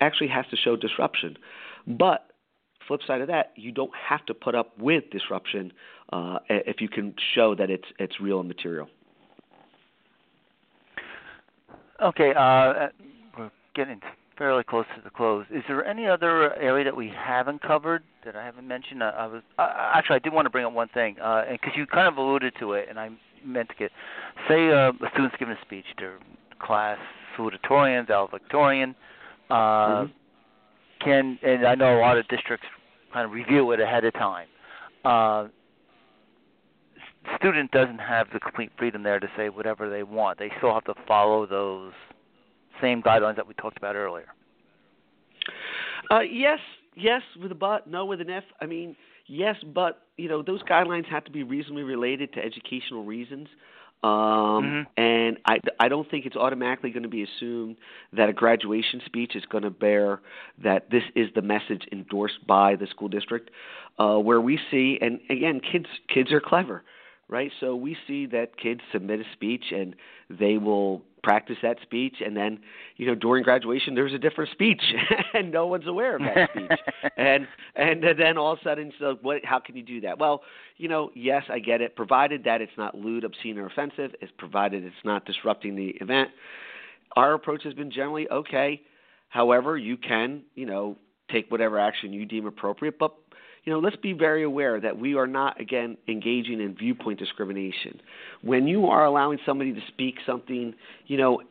actually 0.00 0.28
has 0.28 0.46
to 0.50 0.56
show 0.56 0.76
disruption. 0.76 1.36
But 1.86 2.27
flip 2.88 3.00
side 3.06 3.20
of 3.20 3.28
that, 3.28 3.52
you 3.54 3.70
don't 3.70 3.92
have 3.94 4.24
to 4.26 4.34
put 4.34 4.54
up 4.54 4.76
with 4.78 5.04
disruption 5.10 5.72
uh, 6.12 6.38
if 6.48 6.80
you 6.80 6.88
can 6.88 7.14
show 7.34 7.54
that 7.54 7.70
it's 7.70 7.84
it's 7.98 8.20
real 8.20 8.40
and 8.40 8.48
material. 8.48 8.88
Okay, 12.02 12.30
uh, 12.30 12.88
we're 13.36 13.50
getting 13.74 14.00
fairly 14.36 14.62
close 14.62 14.86
to 14.96 15.02
the 15.02 15.10
close. 15.10 15.44
Is 15.50 15.64
there 15.66 15.84
any 15.84 16.06
other 16.06 16.54
area 16.54 16.84
that 16.84 16.96
we 16.96 17.12
haven't 17.14 17.60
covered 17.60 18.04
that 18.24 18.36
I 18.36 18.44
haven't 18.44 18.66
mentioned? 18.66 19.02
I, 19.02 19.10
I 19.10 19.26
was 19.26 19.42
uh, 19.58 19.68
actually 19.94 20.16
I 20.16 20.20
did 20.20 20.32
want 20.32 20.46
to 20.46 20.50
bring 20.50 20.64
up 20.64 20.72
one 20.72 20.88
thing, 20.88 21.16
uh, 21.20 21.44
and 21.48 21.58
because 21.60 21.76
you 21.76 21.86
kind 21.86 22.08
of 22.08 22.16
alluded 22.16 22.54
to 22.60 22.72
it, 22.72 22.86
and 22.88 22.98
I 22.98 23.10
meant 23.44 23.68
to 23.68 23.74
get 23.74 23.90
say 24.48 24.70
uh, 24.70 24.92
a 24.92 25.10
student's 25.12 25.36
giving 25.38 25.54
a 25.54 25.60
speech 25.62 25.86
to 25.98 26.14
class 26.60 26.98
salutatorian, 27.36 28.06
valedictorian. 28.06 28.94
Uh, 29.50 29.54
mm-hmm. 29.54 30.12
Can 31.00 31.38
and 31.42 31.66
I 31.66 31.74
know 31.74 31.98
a 31.98 32.00
lot 32.00 32.18
of 32.18 32.26
districts 32.28 32.66
kind 33.12 33.24
of 33.24 33.32
review 33.32 33.70
it 33.72 33.80
ahead 33.80 34.04
of 34.04 34.12
time. 34.14 34.48
Uh, 35.04 35.48
student 37.36 37.70
doesn't 37.70 37.98
have 37.98 38.28
the 38.32 38.40
complete 38.40 38.70
freedom 38.78 39.02
there 39.02 39.20
to 39.20 39.28
say 39.36 39.48
whatever 39.48 39.88
they 39.88 40.02
want. 40.02 40.38
They 40.38 40.50
still 40.58 40.72
have 40.74 40.84
to 40.84 40.94
follow 41.06 41.46
those 41.46 41.92
same 42.80 43.02
guidelines 43.02 43.36
that 43.36 43.46
we 43.46 43.54
talked 43.54 43.76
about 43.76 43.96
earlier. 43.96 44.28
Uh, 46.10 46.20
yes, 46.20 46.58
yes, 46.94 47.22
with 47.40 47.52
a 47.52 47.54
but, 47.54 47.86
no 47.86 48.04
with 48.04 48.20
an 48.20 48.30
if. 48.30 48.44
I 48.60 48.66
mean, 48.66 48.96
yes, 49.26 49.56
but 49.74 50.02
you 50.16 50.28
know 50.28 50.42
those 50.42 50.62
guidelines 50.62 51.06
have 51.06 51.24
to 51.24 51.30
be 51.30 51.42
reasonably 51.42 51.82
related 51.82 52.32
to 52.34 52.44
educational 52.44 53.04
reasons. 53.04 53.48
Um, 54.02 54.10
mm-hmm. 54.10 55.02
And 55.02 55.38
I, 55.44 55.58
I 55.80 55.88
don't 55.88 56.08
think 56.08 56.24
it's 56.24 56.36
automatically 56.36 56.90
going 56.90 57.02
to 57.02 57.08
be 57.08 57.24
assumed 57.24 57.76
that 58.12 58.28
a 58.28 58.32
graduation 58.32 59.00
speech 59.06 59.34
is 59.34 59.44
going 59.46 59.64
to 59.64 59.70
bear 59.70 60.20
that 60.62 60.90
this 60.90 61.02
is 61.16 61.28
the 61.34 61.42
message 61.42 61.82
endorsed 61.90 62.46
by 62.46 62.76
the 62.76 62.86
school 62.86 63.08
district. 63.08 63.50
Uh, 63.98 64.18
where 64.18 64.40
we 64.40 64.60
see, 64.70 64.98
and 65.00 65.18
again, 65.28 65.60
kids 65.60 65.86
kids 66.12 66.30
are 66.30 66.40
clever, 66.40 66.84
right? 67.28 67.50
So 67.58 67.74
we 67.74 67.96
see 68.06 68.26
that 68.26 68.56
kids 68.56 68.80
submit 68.92 69.18
a 69.18 69.24
speech 69.32 69.72
and 69.72 69.96
they 70.30 70.56
will 70.58 71.02
practice 71.22 71.56
that 71.62 71.78
speech 71.82 72.16
and 72.24 72.36
then 72.36 72.58
you 72.96 73.06
know 73.06 73.14
during 73.14 73.42
graduation 73.42 73.94
there's 73.94 74.12
a 74.12 74.18
different 74.18 74.50
speech 74.50 74.82
and 75.34 75.50
no 75.50 75.66
one's 75.66 75.86
aware 75.86 76.16
of 76.16 76.22
that 76.22 76.50
speech. 76.50 76.78
And 77.16 77.48
and 77.74 78.02
then 78.02 78.38
all 78.38 78.52
of 78.52 78.58
a 78.60 78.62
sudden 78.62 78.92
so 78.98 79.18
what 79.22 79.44
how 79.44 79.58
can 79.58 79.76
you 79.76 79.82
do 79.82 80.00
that? 80.02 80.18
Well 80.18 80.42
you 80.76 80.88
know 80.88 81.10
yes 81.14 81.44
i 81.48 81.58
get 81.58 81.80
it 81.80 81.96
provided 81.96 82.44
that 82.44 82.60
it's 82.60 82.72
not 82.76 82.94
lewd 82.96 83.24
obscene 83.24 83.58
or 83.58 83.66
offensive 83.66 84.14
it's 84.20 84.32
provided 84.38 84.84
it's 84.84 84.94
not 85.04 85.24
disrupting 85.24 85.76
the 85.76 85.88
event. 86.00 86.30
Our 87.16 87.34
approach 87.34 87.64
has 87.64 87.74
been 87.74 87.90
generally 87.90 88.28
okay. 88.28 88.82
However 89.28 89.76
you 89.76 89.96
can 89.96 90.42
you 90.54 90.66
know 90.66 90.96
take 91.30 91.50
whatever 91.50 91.78
action 91.78 92.12
you 92.12 92.24
deem 92.24 92.46
appropriate 92.46 92.98
but 92.98 93.14
you 93.64 93.72
know, 93.72 93.78
let's 93.78 93.96
be 93.96 94.12
very 94.12 94.42
aware 94.42 94.80
that 94.80 94.98
we 94.98 95.14
are 95.14 95.26
not, 95.26 95.60
again, 95.60 95.96
engaging 96.08 96.60
in 96.60 96.74
viewpoint 96.74 97.18
discrimination. 97.18 98.00
When 98.42 98.66
you 98.66 98.86
are 98.86 99.04
allowing 99.04 99.38
somebody 99.44 99.72
to 99.72 99.80
speak 99.88 100.16
something, 100.26 100.74
you 101.06 101.16
know, 101.16 101.42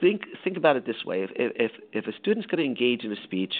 think 0.00 0.22
think 0.42 0.56
about 0.56 0.76
it 0.76 0.86
this 0.86 1.04
way: 1.04 1.22
if 1.22 1.30
if 1.36 1.72
if 1.92 2.06
a 2.06 2.16
student's 2.18 2.46
going 2.46 2.58
to 2.58 2.64
engage 2.64 3.04
in 3.04 3.12
a 3.12 3.22
speech 3.24 3.54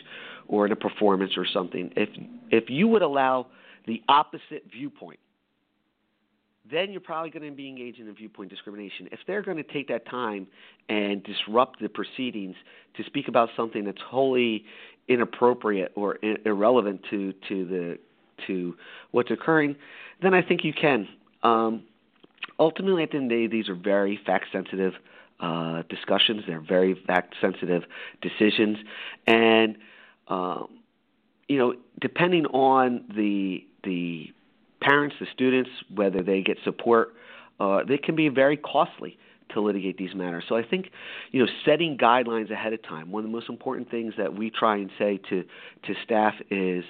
or 0.48 0.66
in 0.66 0.72
a 0.72 0.76
performance 0.76 1.32
or 1.36 1.46
something, 1.46 1.92
if 1.96 2.08
if 2.50 2.70
you 2.70 2.88
would 2.88 3.02
allow 3.02 3.46
the 3.86 4.02
opposite 4.08 4.64
viewpoint, 4.70 5.18
then 6.70 6.90
you're 6.90 7.00
probably 7.00 7.30
going 7.30 7.48
to 7.48 7.56
be 7.56 7.68
engaging 7.68 8.06
in 8.06 8.14
viewpoint 8.14 8.50
discrimination. 8.50 9.08
If 9.12 9.20
they're 9.26 9.42
going 9.42 9.56
to 9.56 9.62
take 9.62 9.88
that 9.88 10.06
time 10.06 10.46
and 10.88 11.22
disrupt 11.24 11.80
the 11.80 11.88
proceedings 11.88 12.56
to 12.96 13.04
speak 13.04 13.28
about 13.28 13.48
something 13.56 13.84
that's 13.84 14.00
wholly 14.08 14.64
inappropriate 15.10 15.92
or 15.96 16.18
irrelevant 16.22 17.02
to 17.10 17.34
to 17.48 17.66
the 17.66 17.98
to 18.46 18.74
what's 19.10 19.30
occurring, 19.30 19.76
then 20.22 20.32
I 20.32 20.40
think 20.40 20.64
you 20.64 20.72
can. 20.72 21.06
Um, 21.42 21.82
ultimately, 22.58 23.02
at 23.02 23.10
the 23.10 23.16
end 23.18 23.30
of 23.30 23.36
the 23.36 23.46
day, 23.46 23.52
these 23.52 23.68
are 23.68 23.74
very 23.74 24.18
fact 24.24 24.46
sensitive 24.52 24.94
uh, 25.40 25.82
discussions. 25.90 26.44
They're 26.46 26.60
very 26.60 26.94
fact 27.06 27.34
sensitive 27.40 27.82
decisions, 28.22 28.78
and 29.26 29.76
um, 30.28 30.68
you 31.48 31.58
know, 31.58 31.74
depending 32.00 32.46
on 32.46 33.04
the 33.14 33.64
the 33.82 34.32
parents, 34.80 35.16
the 35.20 35.26
students, 35.34 35.70
whether 35.94 36.22
they 36.22 36.40
get 36.40 36.56
support, 36.64 37.14
uh, 37.58 37.80
they 37.86 37.98
can 37.98 38.14
be 38.14 38.28
very 38.28 38.56
costly 38.56 39.18
to 39.54 39.60
litigate 39.60 39.96
these 39.98 40.14
matters. 40.14 40.44
So 40.48 40.56
I 40.56 40.62
think, 40.62 40.90
you 41.30 41.44
know, 41.44 41.50
setting 41.64 41.96
guidelines 41.96 42.50
ahead 42.50 42.72
of 42.72 42.82
time. 42.82 43.10
One 43.10 43.24
of 43.24 43.30
the 43.30 43.34
most 43.34 43.48
important 43.48 43.90
things 43.90 44.14
that 44.18 44.34
we 44.34 44.50
try 44.50 44.76
and 44.76 44.90
say 44.98 45.18
to 45.30 45.42
to 45.42 45.94
staff 46.04 46.34
is, 46.50 46.84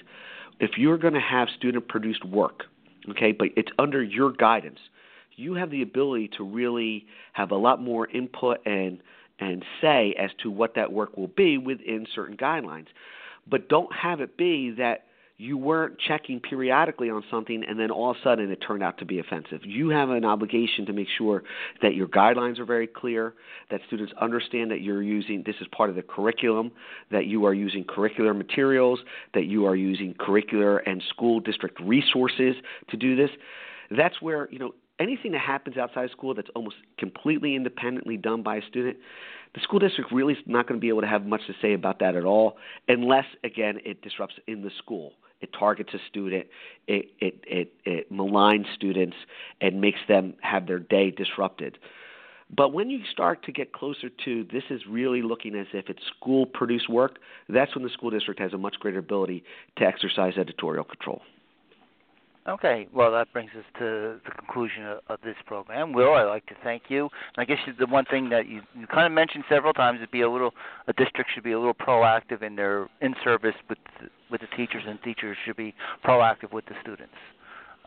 if 0.59 0.73
you're 0.77 0.99
going 0.99 1.14
to 1.14 1.20
have 1.20 1.49
student 1.57 1.88
produced 1.88 2.25
work, 2.25 2.64
okay, 3.11 3.33
but 3.33 3.49
it's 3.57 3.70
under 3.79 4.03
your 4.03 4.33
guidance, 4.33 4.79
you 5.37 5.55
have 5.55 5.70
the 5.70 5.83
ability 5.83 6.31
to 6.37 6.44
really 6.44 7.07
have 7.33 7.51
a 7.51 7.57
lot 7.57 7.81
more 7.81 8.09
input 8.09 8.59
and 8.66 8.99
and 9.38 9.64
say 9.81 10.14
as 10.18 10.31
to 10.42 10.51
what 10.51 10.75
that 10.75 10.92
work 10.92 11.16
will 11.16 11.29
be 11.29 11.57
within 11.57 12.07
certain 12.14 12.37
guidelines. 12.37 12.88
But 13.49 13.68
don't 13.68 13.92
have 13.94 14.20
it 14.20 14.37
be 14.37 14.70
that 14.73 15.07
you 15.40 15.57
weren't 15.57 15.98
checking 15.98 16.38
periodically 16.38 17.09
on 17.09 17.24
something 17.31 17.64
and 17.66 17.81
then 17.81 17.90
all 17.90 18.11
of 18.11 18.16
a 18.18 18.22
sudden 18.22 18.50
it 18.50 18.57
turned 18.57 18.83
out 18.83 18.98
to 18.98 19.07
be 19.07 19.18
offensive. 19.18 19.61
You 19.64 19.88
have 19.88 20.11
an 20.11 20.22
obligation 20.22 20.85
to 20.85 20.92
make 20.92 21.09
sure 21.16 21.42
that 21.81 21.94
your 21.94 22.09
guidelines 22.09 22.59
are 22.59 22.66
very 22.66 22.87
clear, 22.87 23.33
that 23.70 23.81
students 23.87 24.12
understand 24.20 24.70
that 24.70 24.83
you're 24.83 25.03
using 25.03 25.42
this 25.46 25.55
is 25.62 25.66
part 25.74 25.88
of 25.88 25.96
the 25.96 26.03
curriculum, 26.03 26.70
that 27.11 27.24
you 27.24 27.46
are 27.46 27.55
using 27.55 27.85
curricular 27.85 28.37
materials, 28.37 29.00
that 29.33 29.46
you 29.46 29.64
are 29.64 29.74
using 29.74 30.12
curricular 30.12 30.81
and 30.85 31.03
school 31.09 31.40
district 31.40 31.81
resources 31.81 32.57
to 32.90 32.98
do 32.98 33.16
this. 33.16 33.31
That's 33.90 34.20
where, 34.20 34.46
you 34.53 34.59
know, 34.59 34.72
anything 35.00 35.33
that 35.33 35.40
happens 35.40 35.79
outside 35.79 36.05
of 36.05 36.11
school 36.11 36.35
that's 36.35 36.50
almost 36.55 36.76
completely 36.98 37.57
independently 37.57 38.18
done 38.18 38.42
by 38.42 38.57
a 38.57 38.62
student, 38.68 38.98
the 39.55 39.62
school 39.62 39.79
district 39.79 40.12
really 40.12 40.35
is 40.35 40.40
not 40.44 40.68
going 40.68 40.79
to 40.79 40.83
be 40.83 40.90
able 40.90 41.00
to 41.00 41.07
have 41.07 41.24
much 41.24 41.40
to 41.46 41.55
say 41.62 41.72
about 41.72 41.98
that 42.00 42.14
at 42.14 42.26
all, 42.26 42.59
unless 42.88 43.24
again 43.42 43.79
it 43.87 44.03
disrupts 44.03 44.35
in 44.46 44.62
the 44.62 44.70
school. 44.76 45.14
It 45.40 45.50
targets 45.59 45.94
a 45.94 45.98
student, 46.09 46.46
it 46.87 47.07
it 47.20 47.44
it, 47.46 47.72
it 47.85 48.12
maligns 48.12 48.66
students, 48.74 49.16
and 49.61 49.81
makes 49.81 50.00
them 50.09 50.35
have 50.42 50.66
their 50.66 50.79
day 50.79 51.11
disrupted. 51.11 51.79
But 52.55 52.72
when 52.72 52.90
you 52.90 53.00
start 53.11 53.44
to 53.44 53.53
get 53.53 53.72
closer 53.72 54.11
to 54.24 54.44
this 54.53 54.64
is 54.70 54.83
really 54.88 55.22
looking 55.22 55.55
as 55.55 55.68
if 55.72 55.88
it's 55.88 56.03
school 56.16 56.46
produced 56.46 56.88
work, 56.88 57.18
that's 57.48 57.74
when 57.74 57.85
the 57.85 57.90
school 57.90 58.11
district 58.11 58.40
has 58.40 58.53
a 58.53 58.59
much 58.59 58.74
greater 58.81 58.98
ability 58.98 59.44
to 59.76 59.85
exercise 59.85 60.35
editorial 60.37 60.85
control. 60.85 61.22
Okay, 62.48 62.88
well, 62.92 63.12
that 63.12 63.31
brings 63.35 63.50
us 63.50 63.64
to 63.79 64.18
the 64.24 64.31
conclusion 64.31 64.87
of, 64.87 64.98
of 65.09 65.20
this 65.22 65.37
program. 65.46 65.92
Will, 65.92 66.14
I'd 66.14 66.24
like 66.24 66.46
to 66.46 66.55
thank 66.64 66.85
you. 66.88 67.11
I 67.37 67.44
guess 67.44 67.59
the 67.79 67.87
one 67.87 68.07
thing 68.07 68.31
that 68.31 68.48
you, 68.48 68.62
you 68.74 68.87
kind 68.87 69.07
of 69.07 69.12
mentioned 69.12 69.44
several 69.48 69.74
times 69.74 70.00
is 70.00 70.09
be 70.11 70.22
a 70.22 70.31
little 70.31 70.53
a 70.88 70.94
district 70.94 71.31
should 71.35 71.44
be 71.44 71.53
a 71.53 71.59
little 71.59 71.74
proactive 71.74 72.42
in 72.42 72.57
their 72.57 72.88
in 73.03 73.14
service 73.22 73.55
with 73.68 73.79
with 74.31 74.40
the 74.40 74.46
teachers, 74.57 74.85
and 74.87 75.00
teachers 75.03 75.37
should 75.44 75.57
be 75.57 75.74
proactive 76.05 76.50
with 76.53 76.64
the 76.66 76.74
students. 76.81 77.14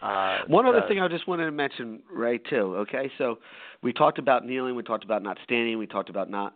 Uh, 0.04 0.40
one 0.48 0.68
other 0.68 0.84
uh, 0.84 0.88
thing 0.88 1.00
I 1.00 1.08
just 1.08 1.28
wanted 1.28 1.46
to 1.46 1.52
mention, 1.52 2.02
Ray, 2.12 2.38
too. 2.38 2.76
Okay, 2.78 3.10
so 3.18 3.40
we 3.82 3.92
talked 3.92 4.20
about 4.20 4.46
kneeling, 4.46 4.76
we 4.76 4.84
talked 4.84 5.04
about 5.04 5.24
not 5.24 5.38
standing, 5.44 5.80
we 5.80 5.88
talked 5.88 6.10
about 6.10 6.30
not 6.30 6.54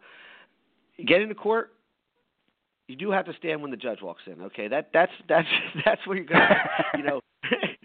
getting 1.08 1.30
to 1.30 1.36
court 1.36 1.72
you 2.88 2.96
do 2.96 3.12
have 3.12 3.26
to 3.26 3.34
stand 3.38 3.62
when 3.62 3.72
the 3.72 3.78
judge 3.78 4.02
walks 4.02 4.24
in. 4.26 4.42
Okay, 4.42 4.68
that 4.68 4.90
that's 4.94 5.12
that's 5.30 5.48
that's 5.86 6.06
where 6.08 6.18
you're 6.18 6.26
gonna, 6.26 6.56
you 6.98 7.04
know, 7.04 7.22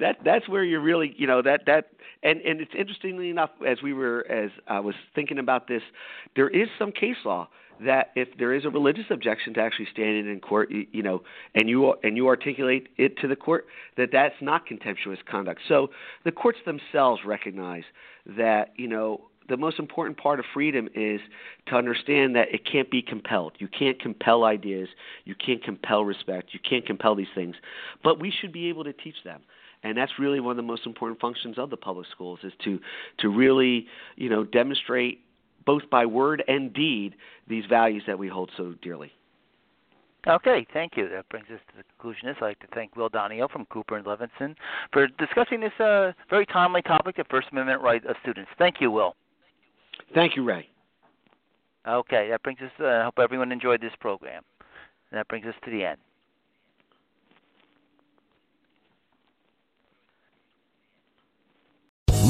that 0.00 0.18
that's 0.24 0.48
where 0.48 0.64
you're 0.64 0.80
really 0.80 1.14
you 1.16 1.26
know 1.26 1.42
that 1.42 1.62
that 1.66 1.90
and 2.22 2.40
and 2.40 2.60
it's 2.60 2.72
interestingly 2.76 3.30
enough 3.30 3.50
as 3.66 3.82
we 3.82 3.92
were 3.92 4.26
as 4.30 4.50
I 4.66 4.80
was 4.80 4.94
thinking 5.14 5.38
about 5.38 5.68
this, 5.68 5.82
there 6.36 6.48
is 6.48 6.68
some 6.78 6.92
case 6.92 7.16
law 7.24 7.48
that 7.84 8.10
if 8.14 8.28
there 8.38 8.54
is 8.54 8.64
a 8.64 8.70
religious 8.70 9.06
objection 9.10 9.54
to 9.54 9.60
actually 9.60 9.88
standing 9.92 10.30
in 10.30 10.40
court, 10.40 10.70
you, 10.70 10.86
you 10.92 11.02
know, 11.02 11.22
and 11.54 11.68
you 11.68 11.94
and 12.02 12.16
you 12.16 12.28
articulate 12.28 12.88
it 12.96 13.18
to 13.18 13.28
the 13.28 13.36
court, 13.36 13.66
that 13.96 14.10
that's 14.12 14.34
not 14.40 14.66
contemptuous 14.66 15.18
conduct. 15.28 15.60
So 15.68 15.90
the 16.24 16.32
courts 16.32 16.58
themselves 16.64 17.22
recognize 17.24 17.84
that 18.36 18.72
you 18.76 18.88
know 18.88 19.22
the 19.48 19.56
most 19.56 19.78
important 19.78 20.16
part 20.16 20.38
of 20.38 20.46
freedom 20.54 20.88
is 20.94 21.20
to 21.66 21.76
understand 21.76 22.34
that 22.36 22.48
it 22.52 22.62
can't 22.70 22.90
be 22.90 23.02
compelled. 23.02 23.52
You 23.58 23.68
can't 23.68 24.00
compel 24.00 24.44
ideas. 24.44 24.88
You 25.24 25.34
can't 25.34 25.62
compel 25.62 26.04
respect. 26.04 26.50
You 26.52 26.60
can't 26.66 26.86
compel 26.86 27.14
these 27.14 27.26
things. 27.34 27.56
But 28.02 28.20
we 28.20 28.32
should 28.40 28.52
be 28.52 28.68
able 28.68 28.84
to 28.84 28.92
teach 28.92 29.16
them 29.24 29.42
and 29.84 29.96
that's 29.96 30.12
really 30.18 30.40
one 30.40 30.52
of 30.52 30.56
the 30.56 30.62
most 30.62 30.86
important 30.86 31.20
functions 31.20 31.58
of 31.58 31.70
the 31.70 31.76
public 31.76 32.06
schools 32.10 32.40
is 32.42 32.52
to 32.64 32.80
to 33.18 33.28
really 33.28 33.86
you 34.16 34.28
know 34.28 34.44
demonstrate 34.44 35.20
both 35.64 35.82
by 35.90 36.04
word 36.04 36.42
and 36.48 36.72
deed 36.74 37.14
these 37.48 37.64
values 37.66 38.02
that 38.06 38.18
we 38.18 38.28
hold 38.28 38.50
so 38.56 38.74
dearly. 38.82 39.12
Okay, 40.26 40.66
thank 40.72 40.96
you. 40.96 41.08
That 41.10 41.28
brings 41.28 41.46
us 41.52 41.60
to 41.70 41.76
the 41.76 41.84
conclusion. 41.84 42.28
I'd 42.28 42.40
like 42.40 42.58
to 42.60 42.66
thank 42.74 42.96
Will 42.96 43.10
Donio 43.10 43.50
from 43.50 43.66
Cooper 43.66 43.96
and 43.96 44.06
Levenson 44.06 44.54
for 44.90 45.06
discussing 45.18 45.60
this 45.60 45.72
uh, 45.78 46.12
very 46.30 46.46
timely 46.46 46.80
topic, 46.80 47.16
the 47.16 47.24
First 47.30 47.48
Amendment 47.52 47.82
right 47.82 48.04
of 48.06 48.16
students. 48.22 48.50
Thank 48.56 48.80
you, 48.80 48.90
Will. 48.90 49.14
Thank 50.14 50.34
you, 50.34 50.42
Ray. 50.42 50.68
Okay, 51.86 52.28
that 52.30 52.42
brings 52.42 52.60
us. 52.60 52.70
Uh, 52.80 52.86
I 52.86 53.04
hope 53.04 53.18
everyone 53.18 53.52
enjoyed 53.52 53.82
this 53.82 53.92
program. 54.00 54.42
And 55.10 55.18
that 55.18 55.28
brings 55.28 55.44
us 55.44 55.54
to 55.64 55.70
the 55.70 55.84
end. 55.84 55.98